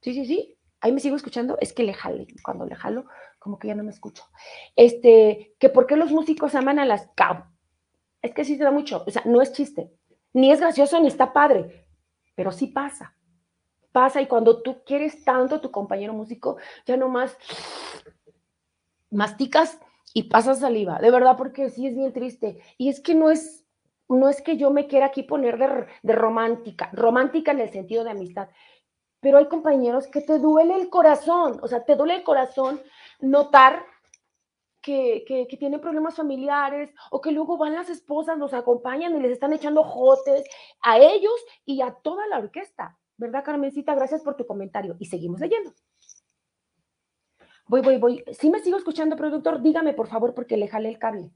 [0.00, 0.56] Sí, sí, sí.
[0.80, 1.58] Ahí me sigo escuchando.
[1.60, 2.28] Es que le jale.
[2.44, 3.06] Cuando le jalo,
[3.38, 4.24] como que ya no me escucho.
[4.76, 7.46] Este, que por qué los músicos aman a las cab.
[8.22, 9.04] Es que sí se da mucho.
[9.06, 9.92] O sea, no es chiste.
[10.32, 11.88] Ni es gracioso ni está padre.
[12.36, 13.14] Pero sí pasa
[13.94, 17.38] pasa y cuando tú quieres tanto a tu compañero músico, ya nomás
[19.08, 19.78] masticas
[20.14, 22.62] y pasas saliva, de verdad, porque sí es bien triste.
[22.78, 23.66] Y es que no es,
[24.08, 28.04] no es que yo me quiera aquí poner de, de romántica, romántica en el sentido
[28.04, 28.48] de amistad,
[29.20, 32.80] pero hay compañeros que te duele el corazón, o sea, te duele el corazón
[33.20, 33.84] notar
[34.80, 39.20] que, que, que, tienen problemas familiares o que luego van las esposas, los acompañan y
[39.20, 40.44] les están echando jotes
[40.82, 42.98] a ellos y a toda la orquesta.
[43.16, 43.94] ¿Verdad, Carmencita?
[43.94, 44.96] Gracias por tu comentario.
[44.98, 45.72] Y seguimos leyendo.
[47.66, 48.24] Voy, voy, voy.
[48.32, 51.30] Si me sigo escuchando, productor, dígame, por favor, porque le jale el cable,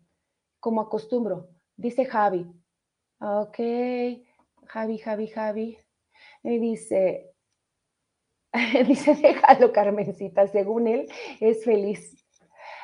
[0.61, 1.49] como acostumbro.
[1.77, 2.47] Dice Javi.
[3.21, 3.59] Ok.
[4.67, 5.79] Javi, Javi, Javi.
[6.43, 7.33] Y dice,
[8.87, 10.47] dice, déjalo, Carmencita.
[10.49, 11.07] Según él,
[11.41, 12.14] es feliz.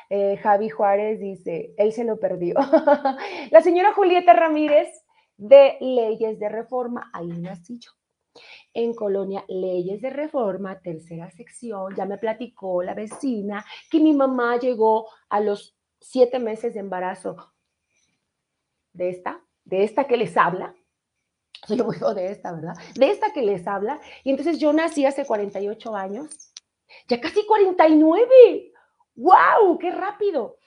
[0.09, 2.55] Eh, Javi Juárez dice, él se lo perdió.
[3.51, 4.89] La señora Julieta Ramírez
[5.37, 7.91] de Leyes de Reforma, ahí nací yo
[8.75, 11.95] en Colonia Leyes de Reforma, tercera sección.
[11.95, 17.53] Ya me platicó la vecina que mi mamá llegó a los siete meses de embarazo
[18.93, 20.75] de esta, de esta que les habla.
[21.67, 22.75] Soy muy de esta, ¿verdad?
[22.95, 23.99] De esta que les habla.
[24.23, 26.51] Y entonces yo nací hace 48 años,
[27.07, 28.73] ya casi 49.
[29.15, 29.79] ¡Wow!
[29.79, 30.57] ¡Qué rápido!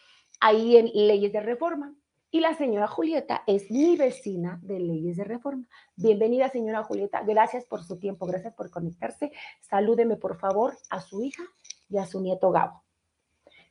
[0.40, 1.94] Ahí en Leyes de Reforma.
[2.30, 5.64] Y la señora Julieta es mi vecina de Leyes de Reforma.
[5.96, 7.22] Bienvenida, señora Julieta.
[7.22, 9.32] Gracias por su tiempo, gracias por conectarse.
[9.62, 11.42] Salúdeme, por favor, a su hija
[11.88, 12.84] y a su nieto Gabo.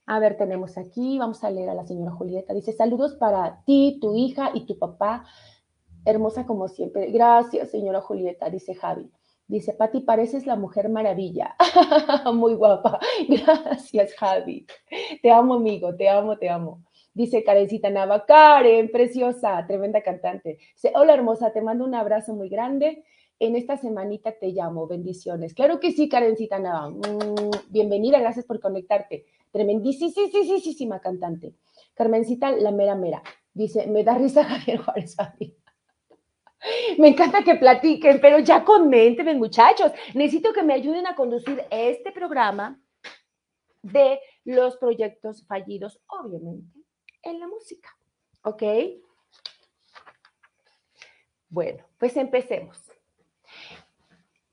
[0.08, 2.52] A ver, tenemos aquí, vamos a leer a la señora Julieta.
[2.56, 5.26] Dice, saludos para ti, tu hija y tu papá.
[6.04, 7.12] Hermosa como siempre.
[7.12, 9.12] Gracias, señora Julieta, dice Javi.
[9.46, 11.56] Dice, Pati, pareces la mujer maravilla.
[12.34, 13.00] Muy guapa.
[13.30, 14.66] Gracias, Javi.
[15.22, 15.96] Te amo, amigo.
[15.96, 16.87] Te amo, te amo.
[17.18, 20.60] Dice Karencita Nava, Karen, preciosa, tremenda cantante.
[20.76, 23.04] Dice, hola hermosa, te mando un abrazo muy grande.
[23.40, 25.56] En esta semanita te llamo, bendiciones.
[25.56, 26.92] Claro que sí, Karencita Nava.
[26.92, 29.26] Mm, bienvenida, gracias por conectarte.
[29.52, 31.56] Tremendísima cantante.
[31.96, 33.24] Carmencita, la mera mera.
[33.52, 35.18] Dice, me da risa Javier Juárez
[37.00, 39.92] Me encanta que platiquen, pero ya coméntenme, muchachos.
[40.14, 42.80] Necesito que me ayuden a conducir este programa
[43.82, 46.77] de los proyectos fallidos, obviamente
[47.22, 47.90] en la música.
[48.44, 48.64] ¿Ok?
[51.50, 52.78] Bueno, pues empecemos.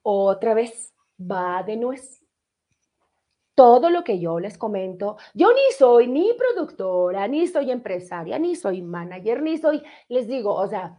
[0.02, 2.22] Otra vez, va de nuez.
[3.54, 8.56] Todo lo que yo les comento, yo ni soy ni productora, ni soy empresaria, ni
[8.56, 10.98] soy manager, ni soy, les digo, o sea,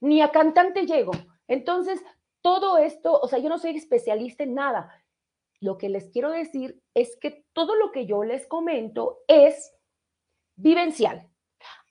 [0.00, 1.10] ni a cantante llego.
[1.48, 2.00] Entonces,
[2.42, 5.04] todo esto, o sea, yo no soy especialista en nada.
[5.60, 9.75] Lo que les quiero decir es que todo lo que yo les comento es
[10.56, 11.28] vivencial,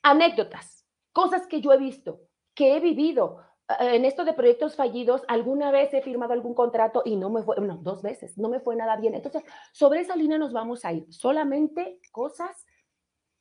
[0.04, 2.22] anécdotas, cosas que yo he visto,
[2.54, 3.42] que he vivido.
[3.80, 7.44] Eh, en esto de proyectos fallidos, alguna vez he firmado algún contrato y no me
[7.44, 9.16] fue, no, dos veces, no me fue nada bien.
[9.16, 12.66] Entonces, sobre esa línea nos vamos a ir, solamente cosas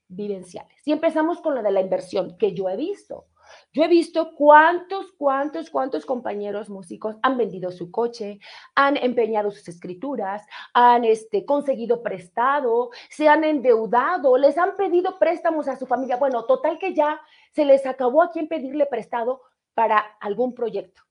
[0.08, 0.86] vivenciales.
[0.86, 3.26] Y empezamos con lo de la inversión, que yo he visto.
[3.72, 8.38] Yo he visto cuántos, cuántos, cuántos compañeros músicos han vendido su coche,
[8.74, 15.68] han empeñado sus escrituras, han este, conseguido prestado, se han endeudado, les han pedido préstamos
[15.68, 16.16] a su familia.
[16.16, 17.20] Bueno, total que ya
[17.52, 19.42] se les acabó a quien pedirle prestado
[19.74, 21.02] para algún proyecto.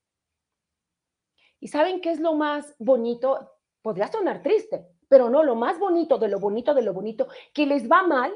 [1.59, 3.51] ¿Y saben qué es lo más bonito?
[3.81, 7.65] Podría sonar triste, pero no, lo más bonito de lo bonito de lo bonito, que
[7.65, 8.33] les va mal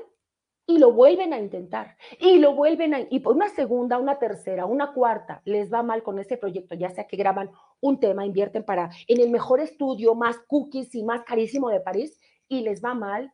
[0.69, 4.65] y lo vuelven a intentar y lo vuelven a y por una segunda, una tercera,
[4.65, 7.49] una cuarta les va mal con ese proyecto, ya sea que graban
[7.79, 12.19] un tema, invierten para en el mejor estudio más cookies y más carísimo de París
[12.49, 13.31] y les va mal.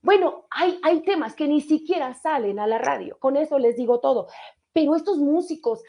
[0.00, 4.00] Bueno, hay, hay temas que ni siquiera salen a la radio, con eso les digo
[4.00, 4.28] todo,
[4.72, 5.82] pero estos músicos,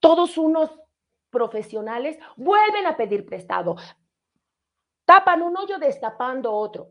[0.00, 0.70] todos unos
[1.30, 3.76] profesionales, vuelven a pedir prestado,
[5.04, 6.88] tapan un hoyo destapando otro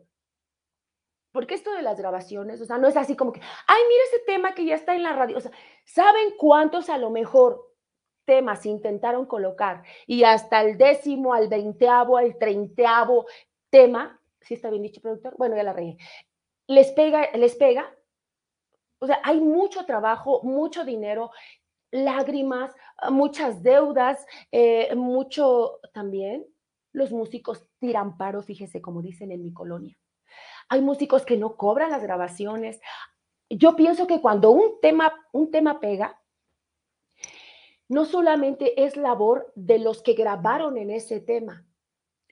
[1.32, 4.20] porque esto de las grabaciones, o sea, no es así como que, ay, mira ese
[4.26, 5.38] tema que ya está en la radio.
[5.38, 5.52] O sea,
[5.86, 7.74] ¿saben cuántos a lo mejor
[8.26, 9.84] temas intentaron colocar?
[10.08, 13.26] Y hasta el décimo, al veinteavo, al treintaavo
[13.70, 15.36] tema, ¿sí está bien dicho, productor?
[15.38, 15.98] Bueno, ya la regué.
[16.68, 17.90] Les pega, les pega.
[19.00, 21.32] O sea, hay mucho trabajo, mucho dinero,
[21.92, 22.76] lágrimas,
[23.10, 26.46] muchas deudas, eh, mucho también.
[26.94, 29.98] Los músicos tiran paro, fíjese, como dicen en mi colonia
[30.72, 32.80] hay músicos que no cobran las grabaciones.
[33.50, 36.22] Yo pienso que cuando un tema, un tema pega,
[37.90, 41.66] no solamente es labor de los que grabaron en ese tema,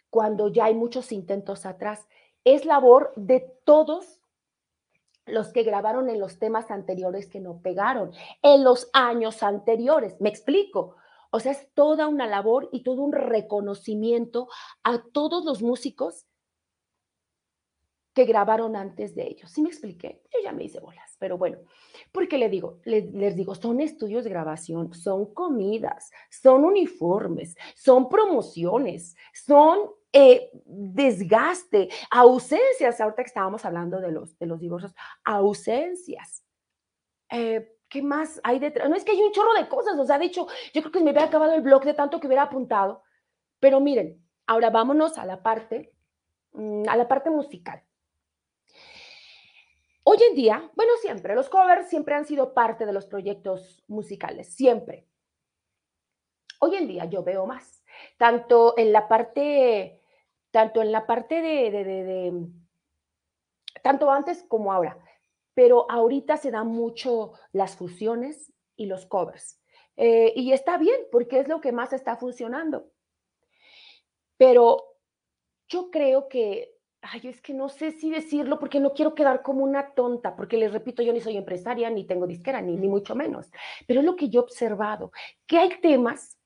[0.09, 2.07] cuando ya hay muchos intentos atrás,
[2.45, 4.21] es labor de todos
[5.25, 10.15] los que grabaron en los temas anteriores que no pegaron, en los años anteriores.
[10.21, 10.95] ¿Me explico?
[11.29, 14.47] O sea, es toda una labor y todo un reconocimiento
[14.83, 16.28] a todos los músicos
[18.13, 19.51] que grabaron antes de ellos.
[19.51, 20.21] ¿Sí me expliqué?
[20.33, 21.59] Yo ya me hice bolas, pero bueno,
[22.11, 29.15] porque le digo, les, digo, son estudios de grabación, son comidas, son uniformes, son promociones,
[29.33, 36.43] son eh, desgaste, ausencias, ahorita que estábamos hablando de los, de los divorcios, ausencias.
[37.31, 38.89] Eh, ¿Qué más hay detrás?
[38.89, 40.99] No es que hay un chorro de cosas, o sea, de hecho, yo creo que
[40.99, 43.03] me hubiera acabado el blog de tanto que hubiera apuntado,
[43.59, 45.93] pero miren, ahora vámonos a la parte,
[46.53, 47.83] mm, a la parte musical.
[50.03, 54.53] Hoy en día, bueno, siempre, los covers siempre han sido parte de los proyectos musicales,
[54.55, 55.07] siempre.
[56.59, 57.83] Hoy en día yo veo más,
[58.17, 60.01] tanto en la parte,
[60.51, 62.47] tanto en la parte de,
[63.83, 64.97] tanto antes como ahora,
[65.53, 69.61] pero ahorita se dan mucho las fusiones y los covers.
[69.95, 72.89] Eh, y está bien, porque es lo que más está funcionando.
[74.37, 74.95] Pero
[75.67, 79.63] yo creo que ay, es que no sé si decirlo porque no quiero quedar como
[79.63, 83.15] una tonta, porque les repito, yo ni soy empresaria, ni tengo disquera, ni, ni mucho
[83.15, 83.49] menos.
[83.87, 85.11] Pero es lo que yo he observado,
[85.47, 86.37] que hay temas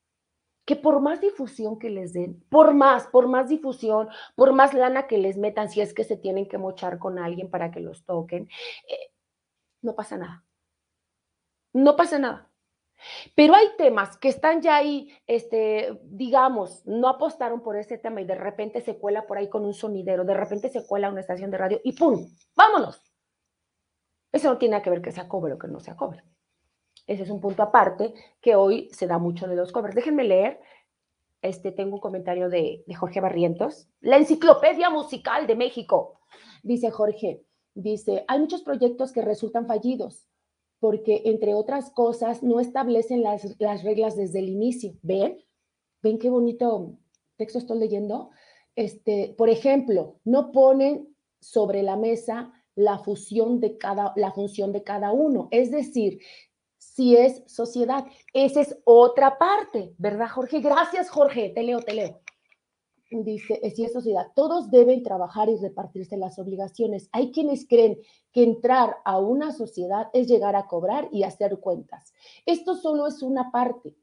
[0.65, 5.07] que por más difusión que les den, por más, por más difusión, por más lana
[5.07, 8.05] que les metan, si es que se tienen que mochar con alguien para que los
[8.05, 8.49] toquen,
[8.89, 9.11] eh,
[9.81, 10.45] no pasa nada.
[11.73, 12.52] No pasa nada.
[13.35, 18.25] Pero hay temas que están ya ahí, este, digamos, no apostaron por ese tema y
[18.25, 21.51] de repente se cuela por ahí con un sonidero, de repente se cuela una estación
[21.51, 22.27] de radio y ¡pum!
[22.55, 23.01] ¡Vámonos!
[24.31, 26.23] Eso no tiene que ver que sea cover o que no sea cover.
[27.05, 29.95] Ese es un punto aparte que hoy se da mucho de los covers.
[29.95, 30.59] Déjenme leer.
[31.41, 33.89] Este, tengo un comentario de, de Jorge Barrientos.
[33.99, 36.21] La enciclopedia musical de México.
[36.63, 37.43] Dice Jorge,
[37.75, 40.25] dice, hay muchos proyectos que resultan fallidos
[40.83, 44.97] porque, entre otras cosas, no establecen las, reglas desde el inicio.
[45.01, 45.41] ¿Ven?
[46.01, 46.97] ¿Ven qué bonito
[47.37, 48.31] texto estoy leyendo?
[48.75, 54.83] Este, por ejemplo, no ponen sobre la mesa la, fusión de cada, la función de
[54.83, 55.47] cada uno.
[55.51, 56.19] Es decir,
[56.77, 60.59] si es sociedad, esa es otra parte, ¿verdad, Jorge?
[60.59, 61.51] Gracias, Jorge.
[61.55, 62.22] Te leo, te leo
[63.21, 67.09] dice, si es sociedad, todos deben trabajar y repartirse las obligaciones.
[67.11, 67.99] Hay quienes creen
[68.31, 72.13] que entrar a una sociedad es llegar a cobrar y hacer cuentas.
[72.45, 73.95] Esto solo es una parte.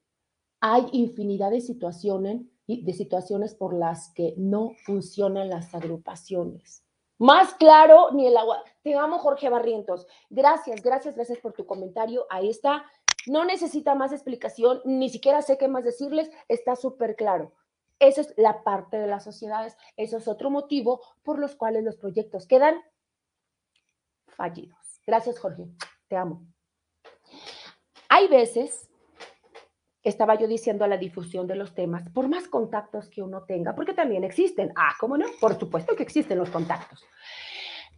[0.60, 6.84] Hay infinidad de situaciones, de situaciones por las que no funcionan las agrupaciones.
[7.18, 8.64] Más claro, ni el agua.
[8.82, 10.06] Te amo, Jorge Barrientos.
[10.30, 12.24] Gracias, gracias, gracias por tu comentario.
[12.30, 12.84] Ahí está.
[13.26, 16.30] No necesita más explicación, ni siquiera sé qué más decirles.
[16.48, 17.52] Está súper claro.
[18.00, 19.76] Esa es la parte de las sociedades.
[19.96, 22.74] Eso es otro motivo por los cuales los proyectos quedan
[24.26, 25.00] fallidos.
[25.06, 25.68] Gracias, Jorge.
[26.08, 26.46] Te amo.
[28.08, 28.88] Hay veces,
[30.02, 33.74] estaba yo diciendo a la difusión de los temas, por más contactos que uno tenga,
[33.74, 34.72] porque también existen.
[34.74, 35.26] Ah, ¿cómo no?
[35.40, 37.04] Por supuesto que existen los contactos.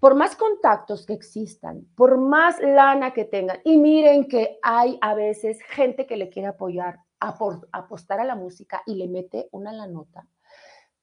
[0.02, 5.14] por más contactos que existan, por más lana que tengan, y miren que hay a
[5.14, 6.98] veces gente que le quiere apoyar,
[7.72, 10.26] apostar a la música y le mete una la nota,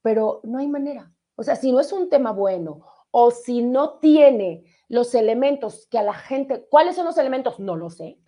[0.02, 1.12] pero no hay manera.
[1.36, 5.98] O sea, si no es un tema bueno o si no tiene los elementos que
[5.98, 7.60] a la gente, ¿cuáles son los elementos?
[7.60, 8.20] No lo sé.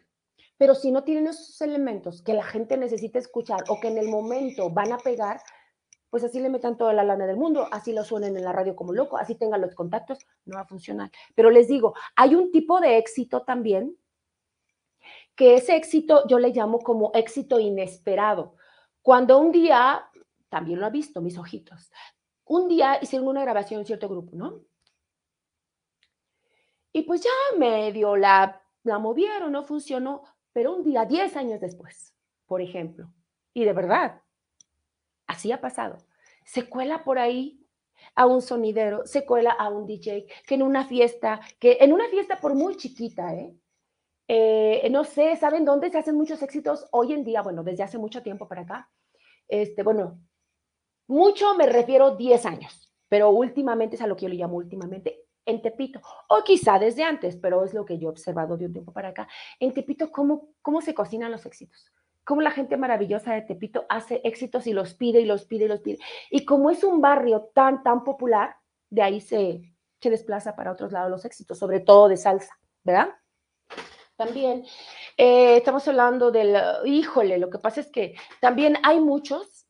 [0.57, 4.07] Pero si no tienen esos elementos que la gente necesita escuchar o que en el
[4.07, 5.41] momento van a pegar,
[6.11, 8.75] pues así le metan toda la lana del mundo, así lo suenen en la radio
[8.75, 11.09] como loco, así tengan los contactos, no va a funcionar.
[11.35, 13.97] Pero les digo, hay un tipo de éxito también,
[15.41, 18.53] que ese éxito yo le llamo como éxito inesperado.
[19.01, 20.07] Cuando un día,
[20.49, 21.91] también lo ha visto mis ojitos,
[22.45, 24.61] un día hicieron una grabación en cierto grupo, ¿no?
[26.93, 30.21] Y pues ya medio la, la movieron, no funcionó,
[30.53, 32.13] pero un día, 10 años después,
[32.45, 33.11] por ejemplo,
[33.51, 34.21] y de verdad,
[35.25, 35.97] así ha pasado,
[36.45, 37.65] se cuela por ahí
[38.13, 42.07] a un sonidero, se cuela a un DJ, que en una fiesta, que en una
[42.09, 43.55] fiesta por muy chiquita, ¿eh?
[44.27, 47.41] Eh, no sé, ¿saben dónde se hacen muchos éxitos hoy en día?
[47.41, 48.89] Bueno, desde hace mucho tiempo para acá.
[49.47, 50.19] Este, bueno,
[51.07, 55.25] mucho me refiero 10 años, pero últimamente es a lo que yo le llamo últimamente
[55.45, 55.99] en Tepito,
[56.29, 59.09] o quizá desde antes, pero es lo que yo he observado de un tiempo para
[59.09, 59.27] acá,
[59.59, 61.91] en Tepito, cómo, cómo se cocinan los éxitos,
[62.23, 65.67] cómo la gente maravillosa de Tepito hace éxitos y los pide y los pide y
[65.67, 65.97] los pide.
[66.29, 68.55] Y como es un barrio tan, tan popular,
[68.89, 69.61] de ahí se,
[69.99, 72.53] se desplaza para otros lados los éxitos, sobre todo de salsa,
[72.83, 73.09] ¿verdad?
[74.21, 74.63] También
[75.17, 76.55] eh, estamos hablando del,
[76.85, 79.67] híjole, lo que pasa es que también hay muchos,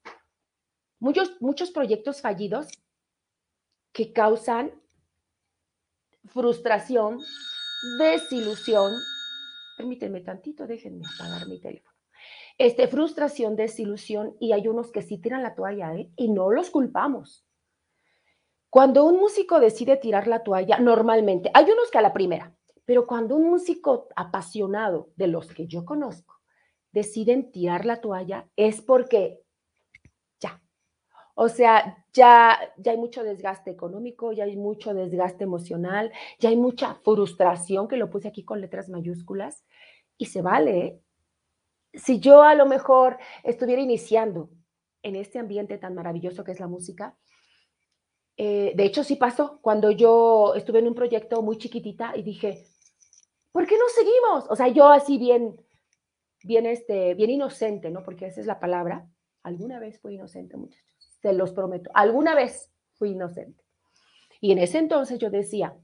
[0.99, 2.67] muchos, muchos proyectos fallidos
[3.93, 4.73] que causan
[6.25, 7.19] frustración,
[7.97, 8.91] desilusión.
[9.77, 11.95] Permítanme tantito, déjenme apagar mi teléfono.
[12.57, 16.11] Este, frustración, desilusión, y hay unos que sí tiran la toalla, ¿eh?
[16.17, 17.45] Y no los culpamos.
[18.69, 22.53] Cuando un músico decide tirar la toalla, normalmente, hay unos que a la primera,
[22.85, 26.35] pero cuando un músico apasionado, de los que yo conozco,
[26.91, 29.41] deciden tirar la toalla, es porque
[31.35, 36.57] o sea, ya, ya hay mucho desgaste económico, ya hay mucho desgaste emocional, ya hay
[36.57, 39.63] mucha frustración, que lo puse aquí con letras mayúsculas,
[40.17, 41.01] y se vale.
[41.93, 44.49] Si yo a lo mejor estuviera iniciando
[45.03, 47.17] en este ambiente tan maravilloso que es la música,
[48.37, 52.63] eh, de hecho sí pasó cuando yo estuve en un proyecto muy chiquitita y dije,
[53.51, 54.45] ¿por qué no seguimos?
[54.49, 55.55] O sea, yo así bien,
[56.43, 58.03] bien, este, bien inocente, ¿no?
[58.03, 59.07] Porque esa es la palabra.
[59.43, 60.91] Alguna vez fui inocente, muchachos
[61.21, 61.91] se los prometo.
[61.93, 63.63] Alguna vez fui inocente.
[64.39, 65.75] Y en ese entonces yo decía,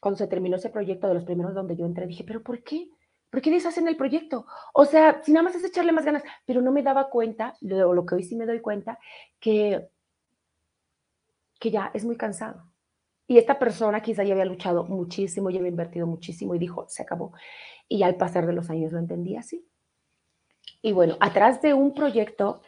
[0.00, 2.88] cuando se terminó ese proyecto de los primeros donde yo entré, dije, pero ¿por qué?
[3.30, 4.46] ¿Por qué deshacen el proyecto?
[4.72, 7.92] O sea, si nada más es echarle más ganas, pero no me daba cuenta, lo,
[7.92, 8.98] lo que hoy sí me doy cuenta,
[9.38, 9.88] que,
[11.60, 12.72] que ya es muy cansado.
[13.26, 17.02] Y esta persona quizá ya había luchado muchísimo, ya había invertido muchísimo y dijo, se
[17.02, 17.32] acabó.
[17.88, 19.66] Y al pasar de los años lo entendí así.
[20.82, 22.62] Y bueno, atrás de un proyecto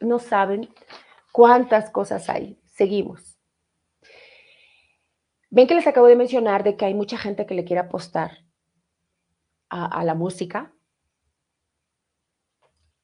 [0.00, 0.68] no saben
[1.32, 2.60] cuántas cosas hay.
[2.66, 3.36] Seguimos.
[5.50, 8.44] Ven que les acabo de mencionar de que hay mucha gente que le quiere apostar
[9.68, 10.72] a, la música.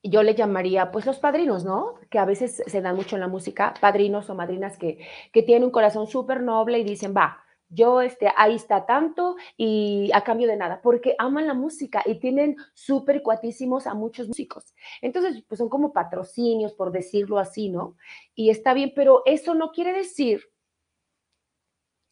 [0.02, 1.94] Yo le llamaría, pues, los padrinos, ¿no?
[2.10, 4.98] Que a veces se dan mucho en la música, padrinos o madrinas que,
[5.32, 7.42] que tienen un corazón súper noble y dicen, va,
[7.72, 12.16] yo este, ahí está tanto y a cambio de nada, porque aman la música y
[12.16, 14.74] tienen súper cuatísimos a muchos músicos.
[15.00, 17.96] Entonces, pues son como patrocinios, por decirlo así, ¿no?
[18.34, 20.42] Y está bien, pero eso no quiere decir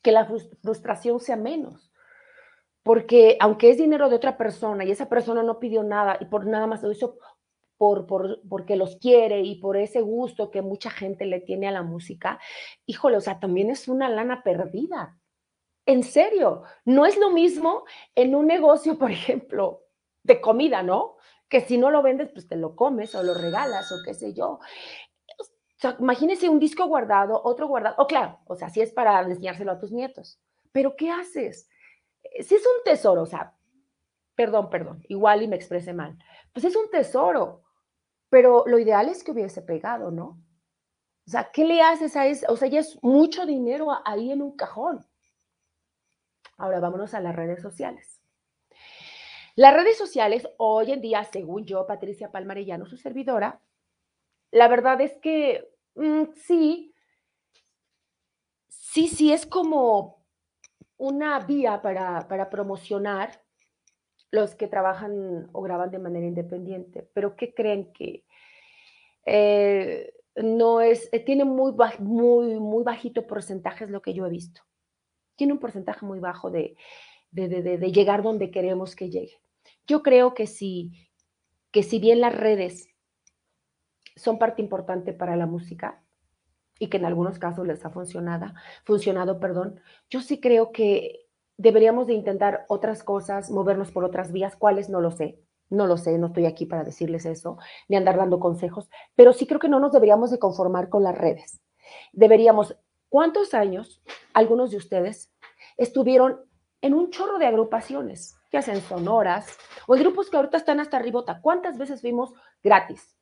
[0.02, 1.92] que la frustración sea menos.
[2.82, 6.46] Porque aunque es dinero de otra persona y esa persona no pidió nada y por
[6.46, 7.18] nada más lo hizo
[7.80, 11.70] por, por, porque los quiere y por ese gusto que mucha gente le tiene a
[11.70, 12.38] la música,
[12.84, 15.18] híjole, o sea, también es una lana perdida
[15.86, 19.86] en serio, no es lo mismo en un negocio, por ejemplo,
[20.22, 21.16] de comida, ¿no?
[21.48, 24.34] Que si no lo vendes, pues te lo comes o lo regalas o qué sé
[24.34, 24.60] yo.
[25.38, 27.94] O sea, imagínese un disco guardado, otro guardado.
[27.96, 30.38] O claro, o sea, si es para enseñárselo a tus nietos.
[30.70, 31.66] Pero ¿qué haces?
[32.24, 33.56] Eh, si es un tesoro, o sea,
[34.34, 36.18] perdón, perdón, igual y me expresé mal.
[36.52, 37.62] Pues es un tesoro,
[38.30, 40.42] pero lo ideal es que hubiese pegado, ¿no?
[41.26, 42.46] O sea, ¿qué le haces a eso?
[42.48, 45.06] O sea, ya es mucho dinero ahí en un cajón.
[46.56, 48.20] Ahora vámonos a las redes sociales.
[49.56, 53.60] Las redes sociales hoy en día, según yo, Patricia Palmarellano, su servidora,
[54.50, 56.94] la verdad es que mm, sí,
[58.68, 60.24] sí, sí es como
[60.96, 63.42] una vía para, promocionar
[64.30, 67.08] los que trabajan o graban de manera independiente.
[67.12, 68.24] Pero ¿qué creen que
[69.26, 74.30] eh, no es, eh, tiene muy, muy, muy bajito porcentaje es lo que yo he
[74.30, 74.62] visto.
[75.36, 76.76] tiene un porcentaje muy bajo de,
[77.30, 79.40] de, llegar donde queremos que llegue.
[79.86, 80.92] Yo creo que si,
[81.70, 82.88] que si bien las redes
[84.16, 86.04] son parte importante para la música
[86.78, 88.52] y que en algunos casos les ha funcionado,
[88.84, 91.29] funcionado, perdón, yo sí creo que
[91.60, 95.38] deberíamos de intentar otras cosas, movernos por otras vías, cuáles no lo sé,
[95.68, 99.46] no lo sé, no estoy aquí para decirles eso, ni andar dando consejos, pero sí
[99.46, 101.60] creo que no nos deberíamos de conformar con las redes.
[102.12, 102.78] Deberíamos,
[103.10, 104.02] ¿cuántos años
[104.32, 105.34] algunos de ustedes
[105.76, 106.40] estuvieron
[106.80, 110.98] en un chorro de agrupaciones, ya sean sonoras o en grupos que ahorita están hasta
[110.98, 111.40] ribota?
[111.42, 112.32] ¿Cuántas veces fuimos
[112.62, 113.18] gratis,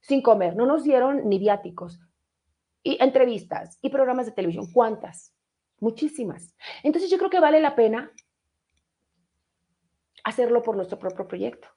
[0.00, 0.54] sin comer?
[0.54, 1.98] No nos dieron ni viáticos,
[2.84, 4.66] y entrevistas y programas de televisión.
[4.72, 5.34] ¿Cuántas?
[5.80, 6.54] Muchísimas.
[6.82, 8.12] Entonces yo creo que vale la pena
[10.22, 11.68] hacerlo por nuestro propio proyecto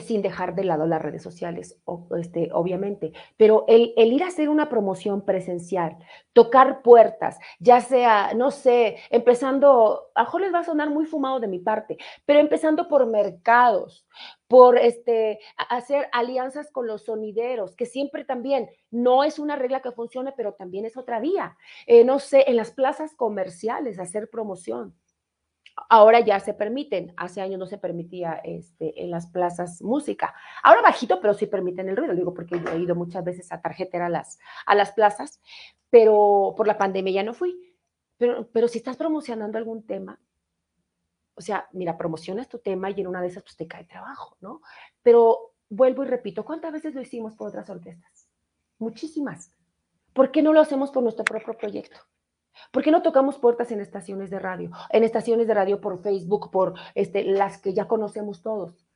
[0.00, 1.80] sin dejar de lado las redes sociales,
[2.18, 5.98] este, obviamente, pero el, ir a hacer una promoción presencial,
[6.32, 11.48] tocar puertas, ya sea, no sé, empezando, a les va a sonar muy fumado de
[11.48, 14.06] mi parte, pero empezando por mercados,
[14.48, 19.92] por este, hacer alianzas con los sonideros, que siempre también no es una regla que
[19.92, 21.56] funcione, pero también es otra vía.
[21.86, 24.94] Eh, no sé, en las plazas comerciales, hacer promoción
[25.88, 30.34] Ahora ya se permiten, hace años no se permitía este, en las plazas música.
[30.62, 33.60] Ahora bajito, pero sí permiten el ruido, digo porque yo he ido muchas veces a
[33.60, 35.40] tarjetera a las, a las plazas,
[35.90, 37.74] pero por la pandemia ya no fui.
[38.16, 40.20] Pero, pero si estás promocionando algún tema,
[41.34, 44.36] o sea, mira, promocionas tu tema y en una de esas pues te cae trabajo,
[44.40, 44.60] ¿no?
[45.02, 48.28] Pero vuelvo y repito, ¿cuántas veces lo hicimos por otras orquestas?
[48.78, 49.52] Muchísimas.
[50.12, 51.98] ¿Por qué no lo hacemos por nuestro propio proyecto?
[52.70, 54.70] ¿Por qué no tocamos puertas en estaciones de radio?
[54.90, 58.86] En estaciones de radio por Facebook, por este, las que ya conocemos todos.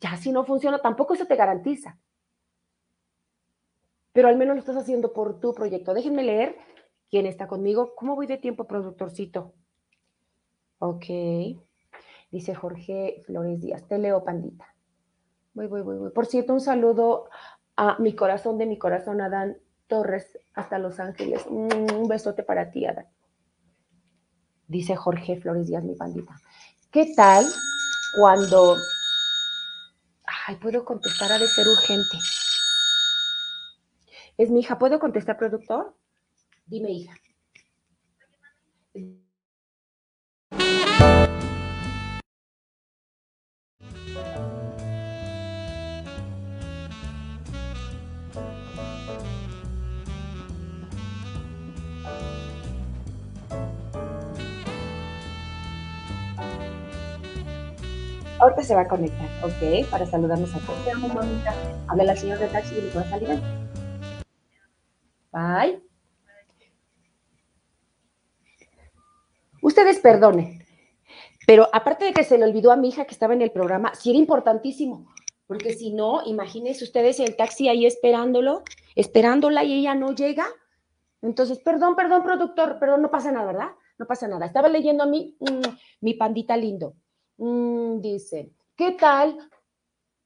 [0.00, 1.98] Ya si no funciona, tampoco eso te garantiza.
[4.12, 5.94] Pero al menos lo estás haciendo por tu proyecto.
[5.94, 6.56] Déjenme leer
[7.10, 7.94] quién está conmigo.
[7.94, 9.54] ¿Cómo voy de tiempo, productorcito?
[10.78, 11.06] Ok.
[12.30, 13.86] Dice Jorge Flores Díaz.
[13.86, 14.74] Te leo, pandita.
[15.54, 16.10] Voy, voy, voy, voy.
[16.10, 17.28] Por cierto, un saludo
[17.76, 19.58] a mi corazón de mi corazón, Adán
[19.92, 21.44] Torres hasta Los Ángeles.
[21.50, 23.06] Mm, un besote para ti, Adán.
[24.66, 26.34] Dice Jorge Flores Díaz, mi pandita.
[26.90, 27.44] ¿Qué tal
[28.16, 28.74] cuando...
[30.46, 32.16] Ay, puedo contestar, ha de ser urgente.
[34.38, 35.94] Es mi hija, ¿puedo contestar, productor?
[36.64, 37.14] Dime, hija.
[58.42, 59.88] Ahorita se va a conectar, ¿ok?
[59.88, 60.84] Para saludarnos a todos.
[60.84, 61.54] Te amo, mamita.
[61.86, 63.40] Habla la señora de taxi y le puedo salir.
[65.30, 65.80] Bye.
[69.62, 70.58] Ustedes perdonen,
[71.46, 73.94] pero aparte de que se le olvidó a mi hija que estaba en el programa,
[73.94, 75.06] sí era importantísimo,
[75.46, 78.64] porque si no, imagínense ustedes el taxi ahí esperándolo,
[78.96, 80.46] esperándola y ella no llega.
[81.22, 83.68] Entonces, perdón, perdón, productor, pero no pasa nada, ¿verdad?
[84.00, 84.46] No pasa nada.
[84.46, 85.68] Estaba leyendo a mí, mm,
[86.00, 86.96] mi pandita lindo.
[87.38, 89.38] Mm, dice, ¿qué tal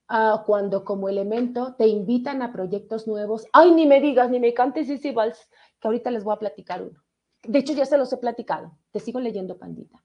[0.09, 3.47] ah, cuando como elemento te invitan a proyectos nuevos?
[3.53, 5.49] Ay, ni me digas, ni me cantes ese vals,
[5.81, 7.03] que ahorita les voy a platicar uno.
[7.43, 8.77] De hecho, ya se los he platicado.
[8.91, 10.03] Te sigo leyendo, pandita.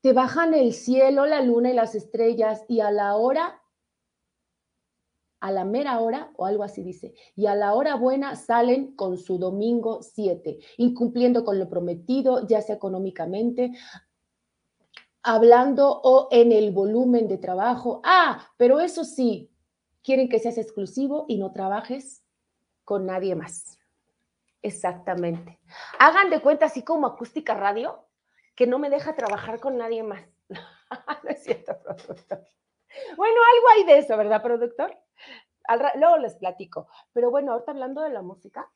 [0.00, 3.62] Te bajan el cielo, la luna y las estrellas y a la hora,
[5.40, 9.18] a la mera hora, o algo así dice, y a la hora buena salen con
[9.18, 13.72] su domingo 7, incumpliendo con lo prometido, ya sea económicamente,
[15.24, 18.00] hablando o en el volumen de trabajo.
[18.04, 19.50] Ah, pero eso sí,
[20.02, 22.22] quieren que seas exclusivo y no trabajes
[22.84, 23.78] con nadie más.
[24.62, 25.58] Exactamente.
[25.98, 28.06] Hagan de cuenta, así como acústica radio,
[28.54, 30.22] que no me deja trabajar con nadie más.
[30.48, 32.46] no es cierto, productor.
[33.16, 34.96] Bueno, algo hay de eso, ¿verdad, productor?
[35.96, 36.86] luego les platico.
[37.12, 38.70] Pero bueno, ahorita hablando de la música,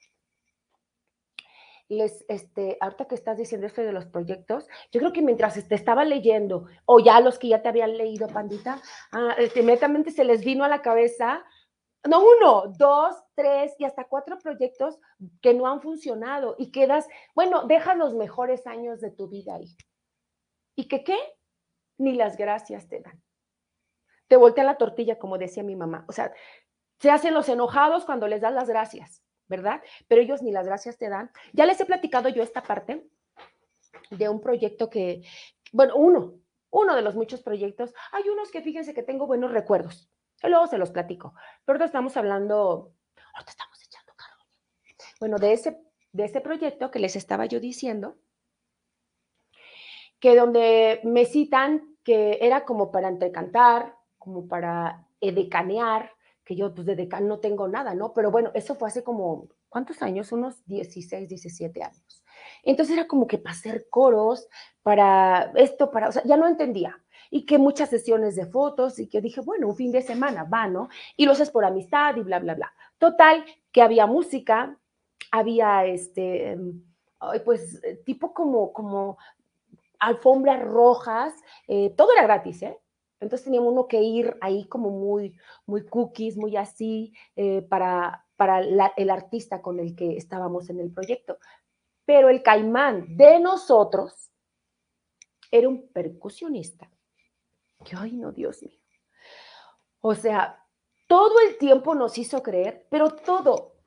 [1.89, 5.74] les, este, ahorita que estás diciendo esto de los proyectos, yo creo que mientras te
[5.74, 8.80] estaba leyendo, o ya los que ya te habían leído, Pandita,
[9.12, 11.45] ah, este, inmediatamente se les vino a la cabeza,
[12.07, 14.99] no uno, dos, tres y hasta cuatro proyectos
[15.41, 19.76] que no han funcionado y quedas, bueno, dejas los mejores años de tu vida ahí.
[20.76, 21.18] ¿Y que qué?
[21.99, 23.20] Ni las gracias te dan.
[24.28, 26.05] Te voltea la tortilla, como decía mi mamá.
[26.07, 26.32] O sea,
[27.01, 29.22] se hacen los enojados cuando les das las gracias.
[29.49, 29.82] ¿Verdad?
[30.07, 31.30] Pero ellos ni las gracias te dan.
[31.53, 33.09] Ya les he platicado yo esta parte
[34.11, 35.22] de un proyecto que,
[35.72, 36.34] bueno, uno,
[36.70, 37.92] uno de los muchos proyectos.
[38.12, 40.11] Hay unos que fíjense que tengo buenos recuerdos.
[40.42, 41.34] Luego se los platico.
[41.64, 42.92] Pero estamos hablando,
[43.34, 44.46] ahorita estamos echando carbón.
[45.18, 45.80] Bueno, de ese,
[46.12, 48.16] de ese proyecto que les estaba yo diciendo,
[50.20, 56.12] que donde me citan que era como para entrecantar, como para edecanear,
[56.49, 58.14] que yo pues de decan no tengo nada, ¿no?
[58.14, 60.32] Pero bueno, eso fue hace como, ¿cuántos años?
[60.32, 62.24] Unos 16, 17 años.
[62.62, 64.49] Entonces era como que para hacer coros,
[64.82, 66.99] para esto, para, o sea, ya no entendía.
[67.28, 70.66] Y que muchas sesiones de fotos y que dije, bueno, un fin de semana va,
[70.68, 70.88] ¿no?
[71.18, 72.72] Y lo haces por amistad y bla, bla, bla.
[72.96, 74.78] Total, que había música,
[75.30, 76.57] había este,
[77.44, 79.18] pues tipo como, como
[79.99, 81.34] alfombras rojas,
[81.66, 82.78] eh, todo era gratis, ¿eh?
[83.21, 88.61] Entonces teníamos uno que ir ahí como muy, muy cookies, muy así, eh, para, para
[88.61, 91.39] el artista con el que estábamos en el proyecto.
[92.05, 94.31] Pero el caimán de nosotros
[95.51, 96.91] era un percusionista.
[97.85, 98.79] Que, ay, no, Dios mío.
[100.01, 100.64] O sea,
[101.07, 103.78] todo el tiempo nos hizo creer, pero todo,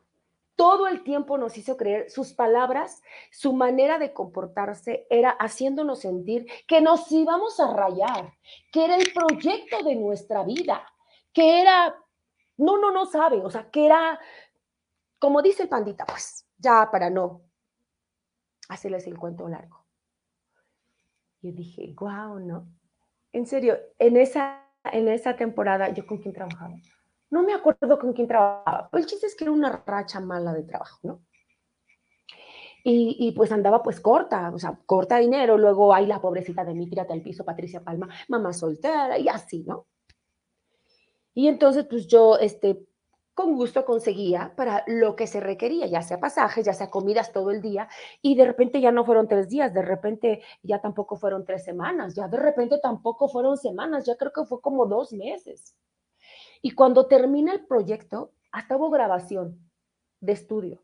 [0.56, 6.45] todo el tiempo nos hizo creer, sus palabras, su manera de comportarse era haciéndonos sentir
[6.68, 8.34] que nos íbamos a rayar,
[8.72, 10.86] que era el proyecto de nuestra vida,
[11.34, 11.95] que era,
[12.58, 14.20] no, no, no sabe, o sea, que era,
[15.20, 17.41] como dice el pandita, pues ya para no
[18.70, 19.86] hacerles el cuento largo.
[21.41, 22.68] Yo dije, wow, ¿no?
[23.32, 26.76] En serio, en esa, en esa temporada, ¿yo con quién trabajaba?
[27.32, 28.90] No me acuerdo con quién trabajaba.
[28.92, 31.22] El chiste es que era una racha mala de trabajo, ¿no?
[32.84, 36.90] Y, pues andaba pues corta, o sea, corta dinero, luego hay la pobrecita de mí,
[36.90, 39.86] tírate al piso, Patricia Palma, mamá soltera y así, ¿no?
[41.36, 42.84] Y entonces pues yo, este,
[43.36, 47.52] con gusto conseguía para lo que se requería, ya sea pasajes, ya sea comidas todo
[47.52, 47.88] el día,
[48.20, 52.16] y de repente ya no fueron tres días, de repente ya tampoco fueron tres semanas,
[52.16, 55.76] ya de repente tampoco fueron semanas, ya creo que fue como dos meses.
[56.62, 59.59] Y cuando termina el proyecto, hasta hubo grabación
[60.20, 60.82] de estudio.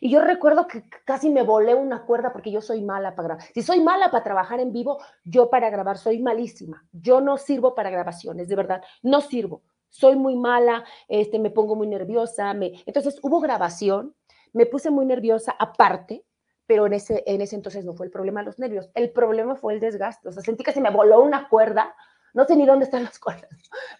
[0.00, 3.44] Y yo recuerdo que casi me volé una cuerda porque yo soy mala para grabar.
[3.54, 6.86] Si soy mala para trabajar en vivo, yo para grabar soy malísima.
[6.92, 9.62] Yo no sirvo para grabaciones, de verdad, no sirvo.
[9.90, 12.52] Soy muy mala, este, me pongo muy nerviosa.
[12.54, 12.82] Me...
[12.86, 14.14] Entonces hubo grabación,
[14.52, 16.24] me puse muy nerviosa aparte,
[16.66, 18.90] pero en ese, en ese entonces no fue el problema los nervios.
[18.94, 20.28] El problema fue el desgaste.
[20.28, 21.94] O sea, sentí que se me voló una cuerda
[22.34, 23.50] no sé ni dónde están las cuerdas,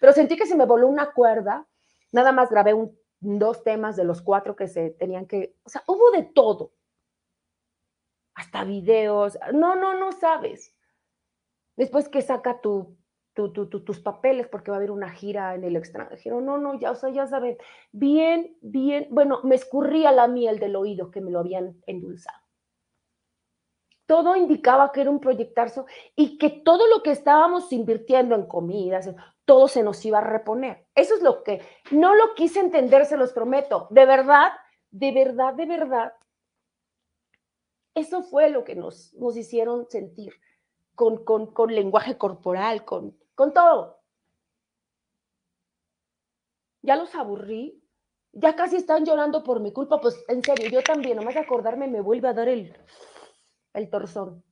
[0.01, 1.67] pero sentí que se me voló una cuerda.
[2.13, 5.83] Nada más grabé un, dos temas de los cuatro que se tenían que, o sea,
[5.87, 6.73] hubo de todo.
[8.35, 9.39] Hasta videos.
[9.53, 10.75] No, no, no sabes.
[11.77, 12.97] Después que saca tu,
[13.33, 16.41] tus papeles porque va a haber una gira en el extranjero.
[16.41, 17.57] No, no, ya, o sea, ya saben.
[17.93, 19.09] Bien, bien.
[19.11, 22.44] Bueno, me escurría la miel del oído que me lo habían endulzado
[24.07, 25.83] todo indicaba que era un proyectarse
[26.15, 29.11] y que todo lo que estábamos invirtiendo en comidas,
[29.45, 30.87] todo se nos iba a reponer.
[30.95, 33.87] Eso es lo que no lo quise entender, se los prometo.
[33.91, 34.53] De verdad,
[34.91, 36.13] de verdad, de verdad.
[37.95, 40.35] Eso fue lo que nos, nos hicieron sentir
[40.95, 44.01] con, con, con lenguaje corporal, con, con todo.
[46.83, 47.83] Ya los aburrí,
[48.33, 52.01] ya casi están llorando por mi culpa, pues en serio, yo también, nomás acordarme me
[52.01, 52.77] vuelve a dar el,
[53.75, 54.43] el torzón.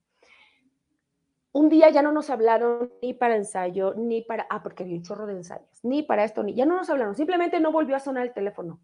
[1.52, 5.02] Un día ya no nos hablaron ni para ensayo, ni para, ah, porque había un
[5.02, 8.00] chorro de ensayos, ni para esto, ni, ya no nos hablaron, simplemente no volvió a
[8.00, 8.80] sonar el teléfono.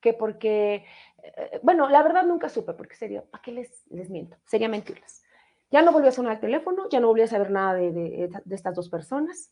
[0.00, 0.84] Que porque,
[1.22, 4.36] eh, bueno, la verdad nunca supe, porque sería, ¿para qué les, les miento?
[4.44, 5.22] Sería mentirles.
[5.70, 8.54] Ya no volvió a sonar el teléfono, ya no volvió a saber nada de, de
[8.54, 9.50] estas dos personas.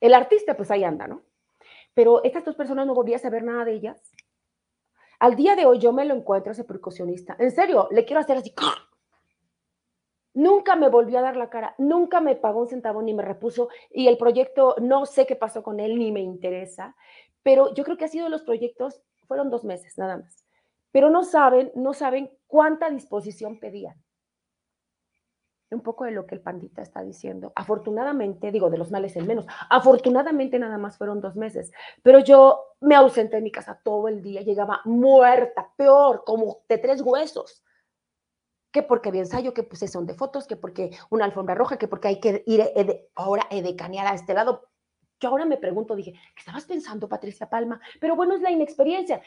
[0.00, 1.22] El artista, pues ahí anda, ¿no?
[1.94, 4.12] Pero estas dos personas no volvía a saber nada de ellas.
[5.18, 7.36] Al día de hoy yo me lo encuentro ese percusionista.
[7.38, 8.54] En serio, le quiero hacer así.
[10.34, 13.70] Nunca me volvió a dar la cara, nunca me pagó un centavo ni me repuso
[13.90, 16.94] y el proyecto no sé qué pasó con él ni me interesa,
[17.42, 20.44] pero yo creo que ha sido de los proyectos, fueron dos meses nada más,
[20.92, 23.96] pero no saben, no saben cuánta disposición pedían
[25.74, 27.52] un poco de lo que el pandita está diciendo.
[27.54, 32.74] Afortunadamente, digo, de los males el menos, afortunadamente nada más fueron dos meses, pero yo
[32.80, 37.64] me ausenté en mi casa todo el día, llegaba muerta, peor, como de tres huesos.
[38.70, 41.88] Que porque había ensayo, que pues son de fotos, que porque una alfombra roja, que
[41.88, 42.62] porque hay que ir
[43.14, 44.68] ahora edecanear a este lado.
[45.20, 47.80] Yo ahora me pregunto, dije, ¿qué estabas pensando, Patricia Palma?
[47.98, 49.22] Pero bueno, es la inexperiencia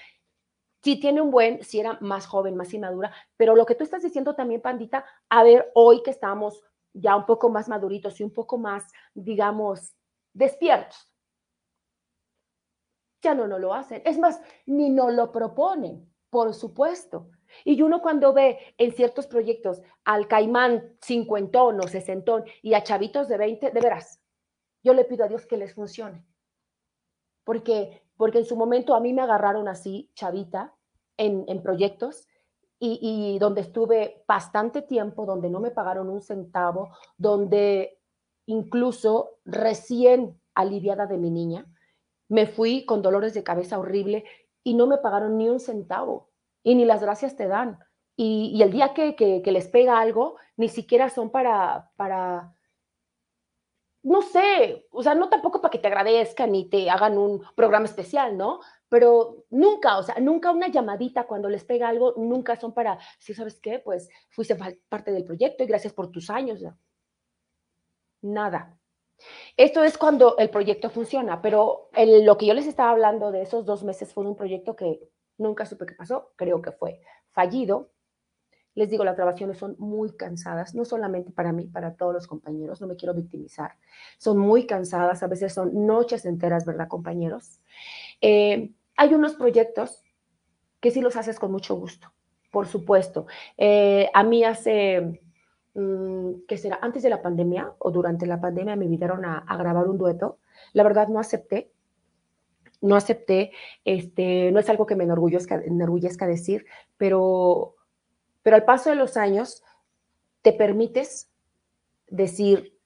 [0.84, 4.04] sí tiene un buen, si era más joven, más inmadura, pero lo que tú estás
[4.04, 6.64] diciendo también, Pandita, a ver, hoy que estamos
[6.94, 9.96] ya un poco más maduritos y un poco más, digamos,
[10.34, 11.12] despiertos,
[13.22, 14.02] ya no, no lo hacen.
[14.06, 17.30] Es más, ni no lo proponen, por supuesto.
[17.64, 23.28] Y uno cuando ve en ciertos proyectos al caimán cincuentón o sesentón y a chavitos
[23.28, 24.22] de 20, de veras,
[24.84, 26.26] yo le pido a Dios que les funcione.
[27.44, 30.76] Porque porque en su momento a mí me agarraron así, chavita,
[31.18, 32.28] en, proyectos,
[32.78, 37.98] y, donde estuve bastante tiempo, donde no me pagaron un centavo, donde
[38.46, 41.66] incluso recién aliviada de mi niña,
[42.30, 44.24] me fui con dolores de cabeza horrible
[44.64, 46.30] y no me pagaron ni un centavo
[46.62, 47.80] y ni las gracias te dan.
[48.16, 52.54] Y, el día que, que, les pega algo, ni siquiera son para, para,
[54.04, 57.86] no sé, o sea, no tampoco para que te agradezcan ni te hagan un programa
[57.86, 58.60] especial, ¿no?
[58.92, 63.34] pero nunca, o sea, nunca una llamadita cuando les pega algo, nunca son para, si
[63.34, 64.58] sabes qué, pues fuiste
[64.90, 66.62] parte del proyecto y gracias por tus años.
[68.22, 68.78] Nada.
[69.56, 73.66] Esto es cuando el proyecto funciona, pero lo que yo les estaba hablando de esos
[73.66, 75.00] dos meses fue un proyecto que
[75.38, 77.00] nunca supe qué pasó, creo que fue
[77.30, 77.92] fallido.
[78.74, 82.80] Les digo, las grabaciones son muy cansadas, no solamente para mí, para todos los compañeros,
[82.80, 83.76] no me quiero victimizar.
[84.18, 87.60] Son muy cansadas, a veces son noches enteras, ¿verdad, compañeros?
[88.22, 90.04] Eh, hay unos proyectos
[90.80, 92.12] que sí los haces con mucho gusto,
[92.50, 93.28] por supuesto.
[93.58, 95.22] Eh, a mí hace,
[95.74, 96.80] mm, ¿qué será?
[96.82, 100.40] Antes de la pandemia o durante la pandemia me invitaron a, grabar un dueto.
[100.74, 101.72] La verdad no acepté,
[102.82, 103.52] no acepté,
[103.86, 106.66] este, no es algo que me enorgullezca decir,
[106.98, 107.76] pero,
[108.44, 109.64] pero al paso de los años
[110.42, 111.30] te permites
[112.08, 112.78] decir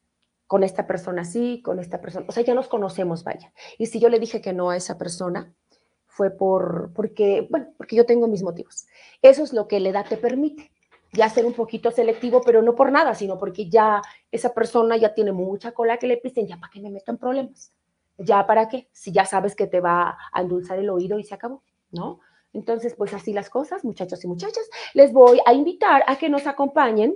[0.47, 3.51] con esta persona sí, con esta persona, o sea, ya nos conocemos, vaya.
[3.77, 5.53] Y si yo le dije que no a esa persona,
[6.05, 8.87] fue por, porque, bueno, porque yo tengo mis motivos.
[9.21, 10.71] Eso es lo que la edad te permite,
[11.11, 14.01] ya ser un poquito selectivo, pero no por nada, sino porque ya
[14.31, 17.73] esa persona ya tiene mucha cola que le pisen, ya para qué me metan problemas,
[18.17, 21.33] ya para qué, si ya sabes que te va a endulzar el oído y se
[21.33, 22.19] acabó, ¿no?
[22.55, 26.47] Entonces, pues así las cosas, muchachos y muchachas, les voy a invitar a que nos
[26.47, 27.15] acompañen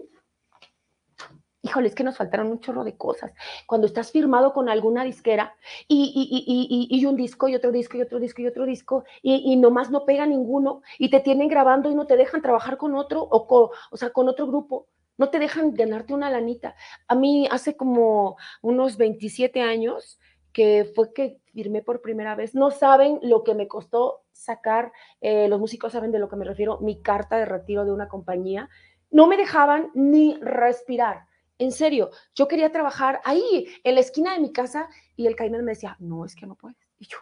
[1.62, 3.34] híjole, es que nos faltaron un chorro de cosas.
[3.66, 5.56] Cuando estás firmado con alguna disquera
[5.88, 9.04] y, y, y, y un disco y otro disco y otro disco y otro disco
[9.22, 12.96] y, nomás no pega ninguno y te tienen grabando y no te dejan trabajar con
[12.96, 14.88] otro o, con, o sea, con otro grupo.
[15.18, 16.76] No te dejan ganarte una lanita.
[17.10, 20.18] A mí hace como unos 27 años
[20.54, 22.56] que fue que firmé por primera vez.
[22.56, 24.91] No saben lo que me costó sacar,
[25.22, 28.08] eh, los músicos saben de lo que me refiero, mi carta de retiro de una
[28.08, 28.70] compañía.
[29.12, 31.30] No me dejaban ni respirar
[31.60, 35.66] en serio, yo quería trabajar ahí, en la esquina de mi casa, y el caimán
[35.66, 36.78] me decía, no, es que no puedes.
[36.97, 37.18] Y yo,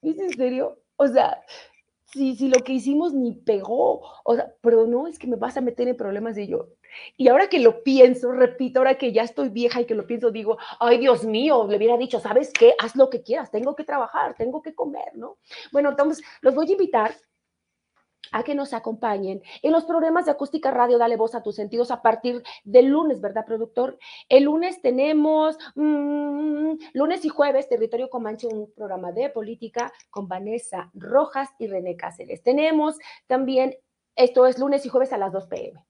[0.00, 0.80] ¿es en serio?
[0.94, 1.42] O sea,
[2.04, 5.56] si, si lo que hicimos ni pegó, o sea, pero no, es que me vas
[5.56, 6.68] a meter en problemas de yo.
[7.16, 10.30] Y ahora que lo pienso, repito, ahora que ya estoy vieja y que lo pienso,
[10.30, 12.74] digo, ay, Dios mío, le hubiera dicho, ¿sabes qué?
[12.78, 15.38] Haz lo que quieras, tengo que trabajar, tengo que comer, ¿no?
[15.72, 17.14] Bueno, entonces, los voy a invitar
[18.32, 21.90] a que nos acompañen en los programas de acústica radio Dale Voz a tus sentidos
[21.90, 23.98] a partir del lunes, ¿verdad, productor?
[24.28, 30.90] El lunes tenemos, mm, lunes y jueves, Territorio Comanche, un programa de política con Vanessa
[30.94, 32.42] Rojas y René Cáceres.
[32.42, 33.76] Tenemos también,
[34.16, 35.87] esto es lunes y jueves a las 2 pm.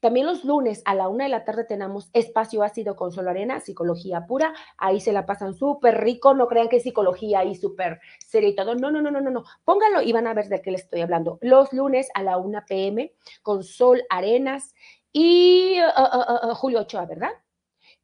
[0.00, 3.60] También los lunes a la una de la tarde tenemos espacio ácido con solo arena,
[3.60, 4.54] psicología pura.
[4.76, 6.34] Ahí se la pasan súper rico.
[6.34, 8.54] No crean que es psicología ahí súper seria y.
[8.54, 9.44] No, no, no, no, no, no.
[9.64, 11.38] Pónganlo y van a ver de qué les estoy hablando.
[11.40, 13.12] Los lunes a la una pm
[13.42, 14.74] con Sol Arenas
[15.12, 17.30] y uh, uh, uh, Julio Ochoa, ¿verdad?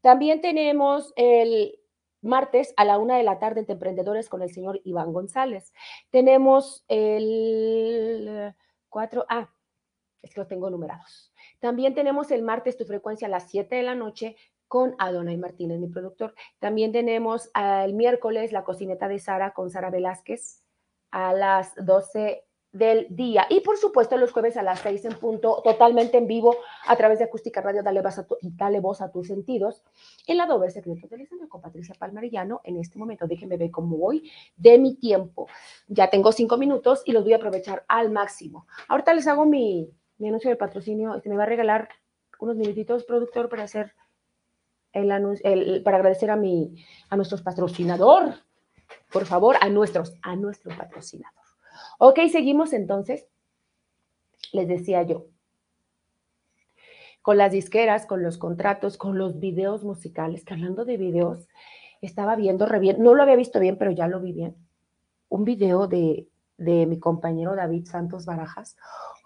[0.00, 1.78] También tenemos el
[2.22, 5.72] martes a la una de la tarde entre Emprendedores con el señor Iván González.
[6.11, 8.54] Tenemos el
[8.88, 9.50] 4, ah,
[10.22, 11.30] es que los tengo numerados.
[11.61, 14.36] También tenemos el martes tu frecuencia a las 7 de la noche
[14.66, 16.34] con Adonai Martínez, mi productor.
[16.58, 20.64] También tenemos el miércoles la cocineta de Sara con Sara Velázquez
[21.11, 23.46] a las 12 del día.
[23.50, 26.56] Y por supuesto los jueves a las 6 en punto, totalmente en vivo
[26.86, 29.82] a través de Acústica Radio, dale voz a, dale voz a tus sentidos.
[30.26, 32.61] En la doble secreto de con Patricia Palmarillano.
[32.64, 35.48] En este momento déjenme ver cómo voy de mi tiempo.
[35.88, 38.66] Ya tengo cinco minutos y los voy a aprovechar al máximo.
[38.86, 39.90] Ahorita les hago mi,
[40.20, 41.88] mi anuncio de patrocinio, este, me va a regalar
[42.38, 43.94] unos minutitos, productor, para hacer
[44.92, 45.44] el anuncio,
[45.82, 48.34] para agradecer a mi, a nuestros patrocinador,
[49.12, 51.40] por favor, a nuestros, a nuestro patrocinador.
[51.98, 53.26] Ok, seguimos entonces.
[54.52, 55.26] Les decía yo,
[57.22, 61.48] con las disqueras, con los contratos, con los videos musicales, que hablando de videos,
[62.00, 64.56] estaba viendo re bien, no lo había visto bien, pero ya lo vi bien,
[65.28, 68.76] un video de, de mi compañero David Santos Barajas,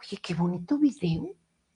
[0.07, 1.31] Oye, qué bonito video,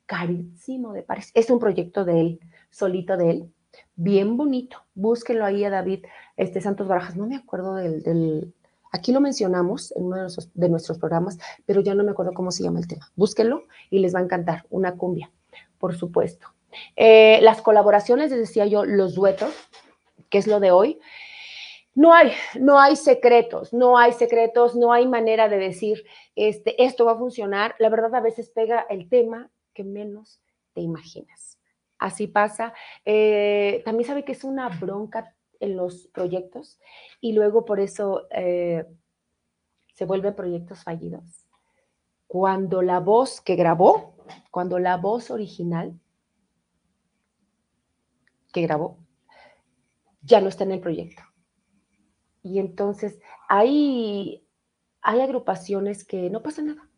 [0.05, 1.31] carísimo de París.
[1.33, 3.53] Es un proyecto de él, solito de él,
[3.97, 4.83] bien bonito.
[4.95, 6.05] Búsquenlo ahí a David
[6.37, 7.17] este, Santos Barajas.
[7.17, 8.53] No me acuerdo del,
[8.93, 12.63] Aquí lo mencionamos en uno de nuestros, programas, pero ya no me acuerdo cómo se
[12.63, 13.11] llama el tema.
[13.17, 14.67] Búsquenlo y les va a encantar.
[14.69, 15.31] Una cumbia,
[15.79, 16.49] por supuesto.
[16.97, 19.55] Eh, las colaboraciones, les decía yo, los duetos,
[20.29, 20.99] que es lo de hoy.
[21.99, 22.31] No hay,
[22.61, 26.05] no hay secretos, no hay secretos, no hay manera de decir,
[26.37, 27.75] este, esto va a funcionar.
[27.81, 30.41] La verdad, a veces pega el tema que menos
[30.75, 31.59] te imaginas.
[31.99, 32.73] Así pasa.
[33.05, 36.79] Eh, también sabe que es una bronca en los proyectos
[37.21, 38.87] y luego por eso eh,
[39.93, 41.49] se vuelven proyectos fallidos.
[42.29, 44.15] Cuando la voz que grabó,
[44.53, 45.99] cuando la voz original
[48.53, 48.99] que grabó
[50.23, 51.28] ya no está en el proyecto
[52.43, 54.45] y entonces hay,
[55.03, 56.89] hay agrupaciones que no pasa nada.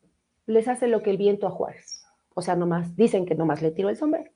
[0.47, 2.05] Les hace lo que el viento a Juárez.
[2.34, 4.30] O sea, nomás dicen que nomás le tiro el sombrero.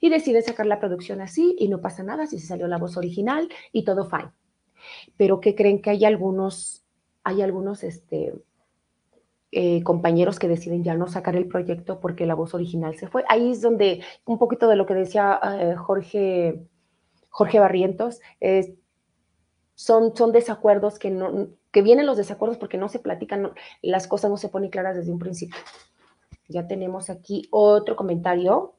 [0.00, 2.96] Y deciden sacar la producción así y no pasa nada si se salió la voz
[2.96, 4.32] original y todo fine.
[5.16, 6.84] Pero que creen que hay algunos,
[7.22, 8.34] hay algunos este,
[9.52, 13.22] eh, compañeros que deciden ya no sacar el proyecto porque la voz original se fue.
[13.28, 16.66] Ahí es donde un poquito de lo que decía eh, Jorge,
[17.28, 18.20] Jorge Barrientos,
[19.74, 23.52] son, son desacuerdos que, no, que vienen los desacuerdos porque no se platican,
[23.82, 25.60] las cosas no se ponen claras desde un principio.
[26.48, 28.74] Ya tenemos aquí otro comentario.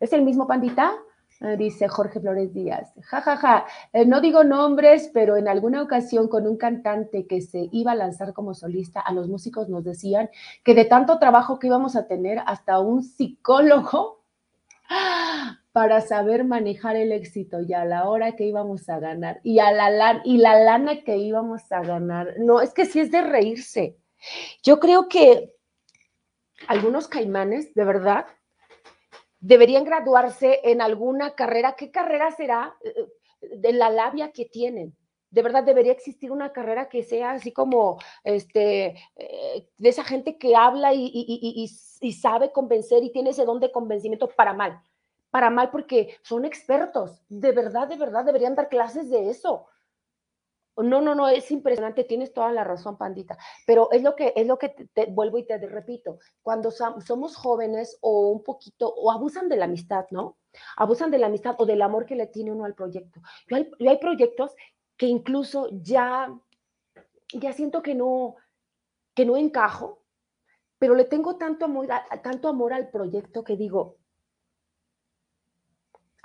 [0.00, 0.94] ¿Es el mismo pandita?
[1.40, 2.92] Eh, dice Jorge Flores Díaz.
[3.02, 3.66] Ja, ja, ja.
[3.92, 7.96] Eh, no digo nombres, pero en alguna ocasión con un cantante que se iba a
[7.96, 10.30] lanzar como solista, a los músicos nos decían
[10.64, 14.24] que de tanto trabajo que íbamos a tener, hasta un psicólogo
[15.78, 19.70] para saber manejar el éxito y a la hora que íbamos a ganar y, a
[19.70, 22.34] la, y la lana que íbamos a ganar.
[22.38, 23.96] No, es que sí es de reírse.
[24.64, 25.54] Yo creo que
[26.66, 28.26] algunos caimanes, de verdad,
[29.38, 31.76] deberían graduarse en alguna carrera.
[31.76, 32.74] ¿Qué carrera será
[33.40, 34.96] de la labia que tienen?
[35.30, 40.38] De verdad debería existir una carrera que sea así como este, eh, de esa gente
[40.38, 41.08] que habla y,
[42.00, 44.82] y, sabe convencer y tiene ese don de convencimiento para mal
[45.30, 47.22] para mal porque son expertos.
[47.28, 49.66] De verdad, de verdad, deberían dar clases de eso.
[50.76, 54.46] No, no, no, es impresionante, tienes toda la razón, Pandita, pero es lo que, es
[54.46, 59.48] lo que te, vuelvo y te repito, cuando somos jóvenes o un poquito, o abusan
[59.48, 60.38] de la amistad, ¿no?
[60.76, 63.20] Abusan de la amistad o del amor que le tiene uno al proyecto.
[63.48, 64.54] Yo hay, hay proyectos
[64.96, 66.32] que incluso ya,
[67.34, 68.36] ya siento que no,
[69.14, 70.04] que no encajo,
[70.78, 71.88] pero le tengo tanto amor,
[72.22, 73.97] tanto amor al proyecto que digo,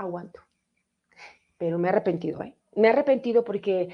[0.03, 0.41] aguanto.
[1.57, 2.55] Pero me he arrepentido, ¿eh?
[2.75, 3.89] Me he arrepentido porque,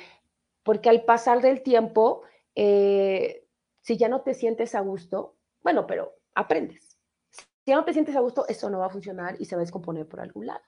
[0.64, 2.24] porque al pasar del tiempo,
[2.56, 3.46] eh,
[3.82, 6.98] si ya no te sientes a gusto, bueno, pero aprendes.
[7.30, 9.62] Si ya no te sientes a gusto, eso no va a funcionar y se va
[9.62, 10.62] a descomponer por algún lado.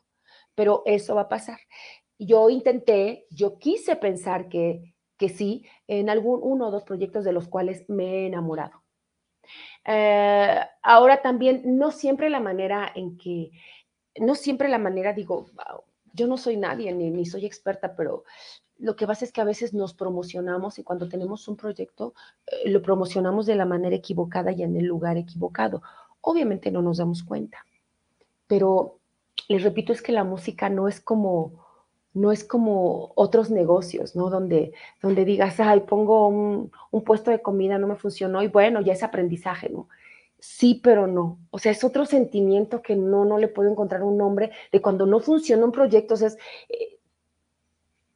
[0.56, 1.60] Pero eso va a pasar.
[2.20, 7.34] Yo intenté, yo quise pensar que, que sí, en algún uno o dos proyectos de
[7.34, 8.84] los cuales me he enamorado.
[9.86, 13.52] Eh, ahora también, no siempre la manera en que,
[14.20, 15.48] no siempre la manera, digo,
[16.14, 18.24] yo no soy nadie ni, ni soy experta, pero
[18.78, 22.14] lo que pasa es que a veces nos promocionamos y cuando tenemos un proyecto
[22.48, 25.84] eh, lo promocionamos de la manera equivocada y en el lugar equivocado.
[26.22, 27.66] Obviamente no nos damos cuenta,
[28.48, 28.98] pero
[29.48, 31.66] les repito, es que la música no es como,
[32.14, 34.30] no es como otros negocios, ¿no?
[34.30, 38.82] Donde, donde digas, ay, pongo un, un puesto de comida, no me funcionó y bueno,
[38.82, 39.88] ya es aprendizaje, ¿no?
[40.42, 41.40] Sí, pero no.
[41.52, 45.06] O sea, es otro sentimiento que no, no le puedo encontrar un nombre de cuando
[45.06, 46.16] no funciona un proyecto.
[46.16, 46.30] O sea,
[46.68, 47.00] eh,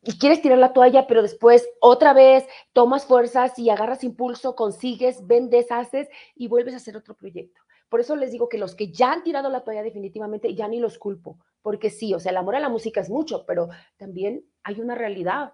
[0.03, 5.25] y quieres tirar la toalla, pero después otra vez tomas fuerzas y agarras impulso, consigues,
[5.25, 7.61] vendes, haces y vuelves a hacer otro proyecto.
[7.89, 10.79] Por eso les digo que los que ya han tirado la toalla definitivamente ya ni
[10.79, 14.45] los culpo, porque sí, o sea, el amor a la música es mucho, pero también
[14.63, 15.53] hay una realidad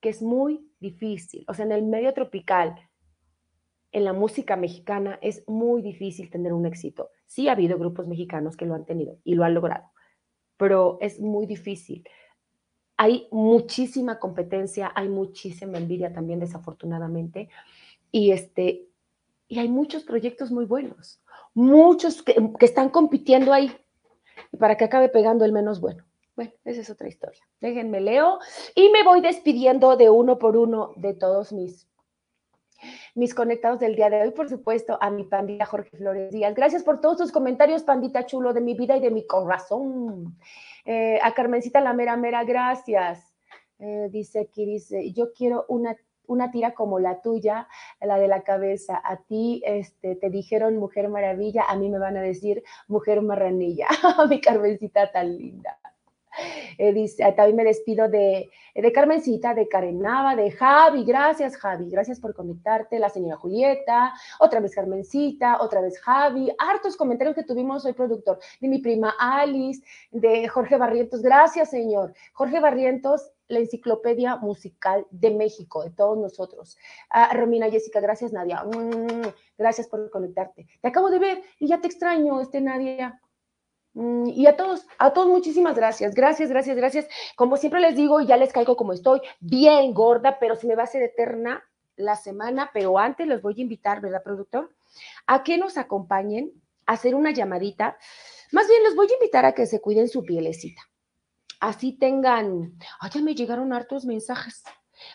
[0.00, 1.44] que es muy difícil.
[1.48, 2.76] O sea, en el medio tropical,
[3.92, 7.10] en la música mexicana es muy difícil tener un éxito.
[7.26, 9.90] Sí ha habido grupos mexicanos que lo han tenido y lo han logrado,
[10.56, 12.08] pero es muy difícil.
[12.96, 17.48] Hay muchísima competencia, hay muchísima envidia también desafortunadamente
[18.10, 18.88] y este
[19.48, 21.20] y hay muchos proyectos muy buenos,
[21.52, 23.70] muchos que, que están compitiendo ahí
[24.58, 26.04] para que acabe pegando el menos bueno.
[26.34, 27.42] Bueno, esa es otra historia.
[27.60, 28.38] Déjenme leo
[28.74, 31.91] y me voy despidiendo de uno por uno de todos mis
[33.14, 36.54] mis conectados del día de hoy, por supuesto, a mi pandita Jorge Flores Díaz.
[36.54, 40.38] Gracias por todos tus comentarios, pandita chulo de mi vida y de mi corazón.
[40.84, 43.34] Eh, a Carmencita la mera mera, gracias.
[43.78, 47.68] Eh, dice aquí, dice, yo quiero una, una tira como la tuya,
[48.00, 49.00] la de la cabeza.
[49.04, 53.88] A ti este, te dijeron mujer maravilla, a mí me van a decir mujer marranilla.
[54.28, 55.78] mi Carmencita tan linda.
[56.78, 58.50] Eh, dice, también me despido de,
[58.94, 61.04] Carmencita, de Karenava, de Javi.
[61.04, 61.90] Gracias, Javi.
[61.90, 62.98] Gracias por conectarte.
[62.98, 66.50] La señora Julieta, otra vez Carmencita, otra vez Javi.
[66.58, 68.38] Hartos comentarios que tuvimos hoy, productor.
[68.60, 71.22] De mi prima Alice, de Jorge Barrientos.
[71.22, 72.14] Gracias, señor.
[72.32, 76.78] Jorge Barrientos, la enciclopedia musical de México, de todos nosotros.
[77.10, 78.64] Ah, Romina, Jessica, gracias Nadia.
[78.64, 79.28] Mm,
[79.58, 80.66] gracias por conectarte.
[80.80, 83.20] Te acabo de ver y ya te extraño, este Nadia.
[83.94, 87.08] Mm, y a todos, a todos muchísimas gracias, gracias, gracias, gracias.
[87.36, 90.82] Como siempre les digo, ya les caigo como estoy, bien gorda, pero se me va
[90.82, 91.62] a hacer eterna
[91.96, 94.74] la semana, pero antes los voy a invitar, ¿verdad, productor?
[95.26, 96.52] A que nos acompañen
[96.86, 97.98] a hacer una llamadita.
[98.50, 100.82] Más bien, los voy a invitar a que se cuiden su pielecita.
[101.60, 104.64] Así tengan, ay, ya me llegaron hartos mensajes.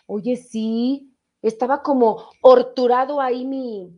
[0.05, 3.91] Oye, sí, estaba como horturado ahí mi,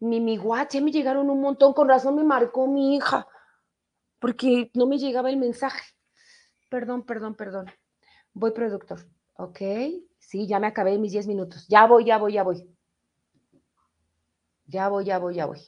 [0.00, 3.26] mi, mi me llegaron un montón, con razón me marcó mi hija
[4.18, 5.94] porque no me llegaba el mensaje.
[6.68, 7.66] Perdón, perdón, perdón.
[8.34, 9.00] Voy, productor.
[9.34, 9.60] Ok,
[10.18, 11.66] sí, ya me acabé mis 10 minutos.
[11.68, 12.68] Ya voy, ya voy, ya voy.
[14.66, 15.60] Ya voy, ya voy, ya voy.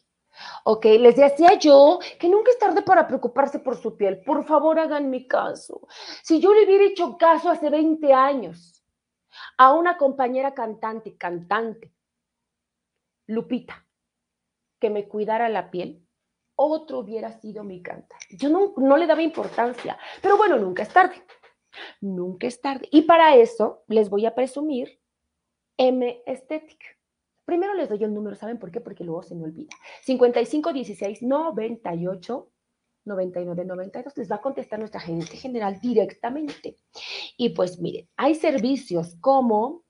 [0.65, 4.23] Ok, les decía yo que nunca es tarde para preocuparse por su piel.
[4.25, 5.87] Por favor, hagan mi caso.
[6.23, 8.85] Si yo le hubiera hecho caso hace 20 años
[9.57, 11.93] a una compañera cantante, cantante,
[13.27, 13.87] Lupita,
[14.79, 16.05] que me cuidara la piel,
[16.67, 18.19] otro hubiera sido mi cantar.
[18.31, 21.23] Yo no, no le daba importancia, pero bueno, nunca es tarde.
[22.01, 22.89] Nunca es tarde.
[22.91, 25.01] Y para eso les voy a presumir
[25.77, 26.87] M Estética.
[27.45, 28.81] Primero les doy el número, ¿saben por qué?
[28.81, 29.71] Porque luego se me olvida.
[30.03, 32.51] 55 16 98
[33.05, 34.17] 99 92.
[34.17, 36.77] Les va a contestar nuestra gerente general directamente.
[37.37, 39.85] Y pues miren, hay servicios como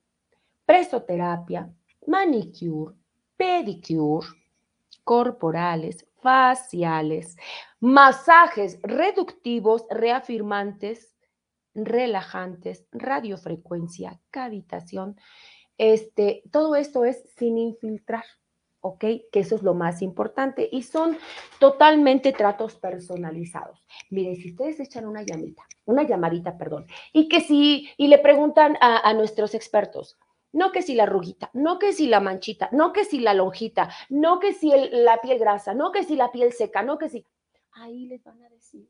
[0.64, 1.70] presoterapia,
[2.06, 2.94] manicure,
[3.36, 4.28] pedicure,
[5.04, 7.36] corporales, faciales,
[7.80, 11.14] masajes reductivos, reafirmantes,
[11.74, 15.16] relajantes, radiofrecuencia, cavitación.
[15.78, 18.24] Este, todo esto es sin infiltrar,
[18.80, 19.00] ¿ok?
[19.32, 21.16] Que eso es lo más importante y son
[21.58, 23.82] totalmente tratos personalizados.
[24.10, 28.76] Miren, si ustedes echan una llamita, una llamadita, perdón, y que si, y le preguntan
[28.80, 30.18] a, a nuestros expertos,
[30.52, 33.90] no que si la rugita, no que si la manchita, no que si la lonjita,
[34.08, 37.26] no que si la piel grasa, no que si la piel seca, no que si...
[37.72, 38.88] Ahí les van a decir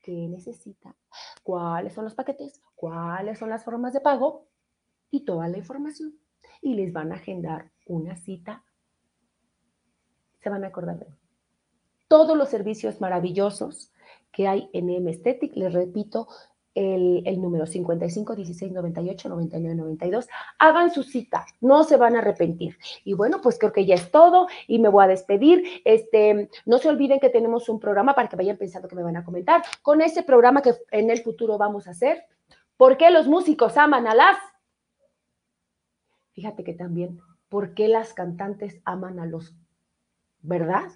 [0.00, 0.94] qué necesita,
[1.42, 4.46] cuáles son los paquetes, cuáles son las formas de pago
[5.10, 6.14] y toda la información.
[6.62, 8.64] Y les van a agendar una cita.
[10.40, 11.06] Se van a acordar de
[12.08, 13.92] todos los servicios maravillosos
[14.32, 16.28] que hay en M Aesthetic, les repito,
[16.76, 20.28] el, número 55 16 98 99 92.
[20.58, 22.78] Hagan su cita, no se van a arrepentir.
[23.04, 25.64] Y bueno, pues creo que ya es todo y me voy a despedir.
[25.84, 29.16] Este, no se olviden que tenemos un programa para que vayan pensando que me van
[29.16, 29.62] a comentar.
[29.82, 32.24] Con ese programa que en el futuro vamos a hacer,
[32.76, 34.36] ¿por qué los músicos aman a las?
[36.32, 39.54] Fíjate que también, ¿por qué las cantantes aman a los?
[40.42, 40.90] ¿Verdad?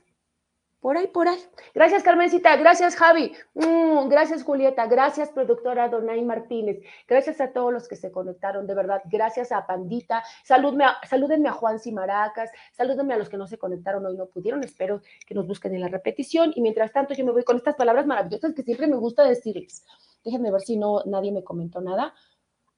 [0.80, 1.38] Por ahí, por ahí.
[1.74, 2.56] Gracias, Carmencita.
[2.56, 3.32] Gracias, Javi.
[3.52, 4.86] Mm, gracias, Julieta.
[4.86, 6.78] Gracias, productora Donay Martínez.
[7.06, 9.02] Gracias a todos los que se conectaron, de verdad.
[9.04, 10.22] Gracias a Pandita.
[10.42, 12.50] Salúdenme a Juan Simaracas.
[12.72, 14.64] Salúdenme a los que no se conectaron hoy, no pudieron.
[14.64, 16.52] Espero que nos busquen en la repetición.
[16.56, 19.84] Y mientras tanto, yo me voy con estas palabras maravillosas que siempre me gusta decirles.
[20.24, 22.14] Déjenme ver si no nadie me comentó nada.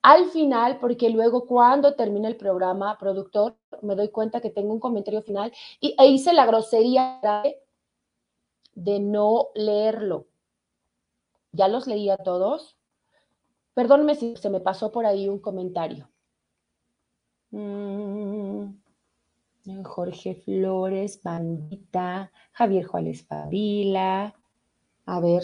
[0.02, 4.80] Al final, porque luego cuando termina el programa, productor, me doy cuenta que tengo un
[4.80, 7.20] comentario final y e hice la grosería
[8.74, 10.26] de no leerlo.
[11.52, 12.76] ¿Ya los leía todos?
[13.74, 16.08] Perdónme si se me pasó por ahí un comentario.
[17.50, 18.74] Mm,
[19.84, 24.34] Jorge Flores, Bandita, Javier Juárez Fabila.
[25.06, 25.42] A ver,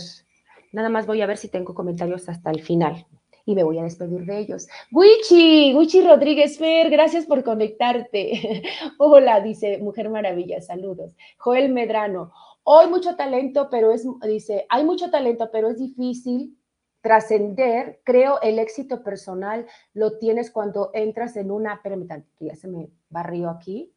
[0.73, 3.07] nada más voy a ver si tengo comentarios hasta el final
[3.49, 4.69] y me voy a despedir de ellos.
[4.93, 8.63] Wichi, Wichi Rodríguez Fer, gracias por conectarte.
[8.99, 11.17] Hola, dice Mujer Maravilla, saludos.
[11.39, 12.31] Joel Medrano,
[12.71, 16.55] Hoy mucho talento, pero es, dice, hay mucho talento, pero es difícil
[17.01, 18.03] trascender.
[18.05, 23.49] Creo el éxito personal lo tienes cuando entras en una, que ya se me barrió
[23.49, 23.91] aquí.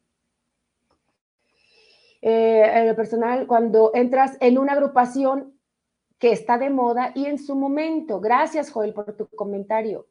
[2.22, 5.52] Eh, el personal, cuando entras en una agrupación
[6.18, 8.20] que está de moda y en su momento.
[8.20, 10.06] Gracias, Joel, por tu comentario.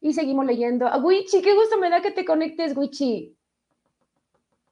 [0.00, 0.86] Y seguimos leyendo.
[0.86, 3.34] Ah, Wichi, qué gusto me da que te conectes, Wichi.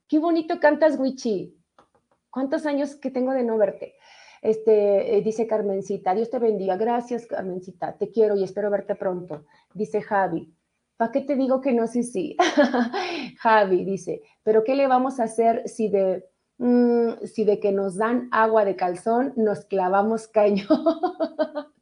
[0.07, 1.55] Qué bonito cantas, Wichi.
[2.37, 3.95] ¿Cuántos años que tengo de no verte?
[4.43, 6.76] Este, eh, dice Carmencita, Dios te bendiga.
[6.76, 7.97] Gracias, Carmencita.
[7.97, 9.47] Te quiero y espero verte pronto.
[9.72, 10.55] Dice Javi,
[10.99, 11.87] ¿para qué te digo que no?
[11.87, 12.37] Sí, sí.
[13.41, 16.26] Javi dice, ¿pero qué le vamos a hacer si de,
[16.59, 20.66] mm, si de que nos dan agua de calzón nos clavamos caño?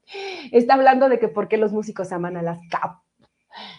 [0.52, 3.00] Está hablando de que por qué los músicos aman a las cap.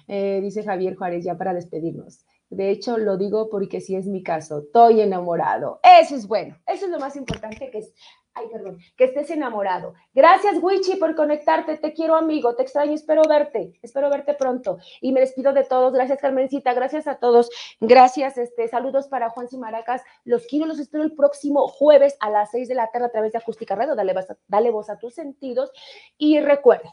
[0.09, 2.25] Eh, dice Javier Juárez, ya para despedirnos.
[2.49, 5.79] De hecho, lo digo porque si es mi caso, estoy enamorado.
[5.83, 7.93] Eso es bueno, eso es lo más importante que es
[8.35, 9.93] ay, perdón, que estés enamorado.
[10.13, 11.77] Gracias, Wichi, por conectarte.
[11.77, 12.55] Te quiero, amigo.
[12.55, 12.93] Te extraño.
[12.93, 13.73] Espero verte.
[13.81, 14.77] Espero verte pronto.
[15.01, 15.93] Y me despido de todos.
[15.93, 16.73] Gracias, Carmencita.
[16.73, 17.49] Gracias a todos.
[17.79, 18.37] Gracias.
[18.37, 20.03] Este, saludos para Juan Maracas.
[20.25, 23.31] Los quiero, los espero el próximo jueves a las 6 de la tarde a través
[23.31, 23.95] de Acústica Radio.
[23.95, 24.13] Dale,
[24.47, 25.71] dale voz a tus sentidos.
[26.17, 26.91] Y recuerden,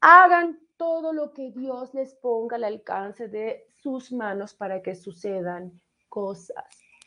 [0.00, 5.80] hagan todo lo que Dios les ponga al alcance de sus manos para que sucedan
[6.08, 6.64] cosas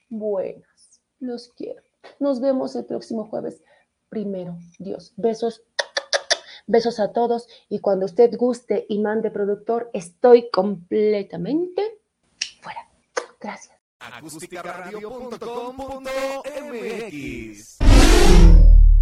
[0.10, 1.02] buenas.
[1.20, 1.84] Los quiero.
[2.20, 3.62] Nos vemos el próximo jueves.
[4.10, 5.14] Primero, Dios.
[5.18, 5.64] Besos.
[6.68, 12.00] Besos a todos y cuando usted guste y mande productor, estoy completamente
[12.62, 12.88] fuera.
[13.40, 13.76] Gracias.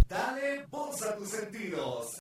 [0.08, 2.14] Dale voz a tus sentidos.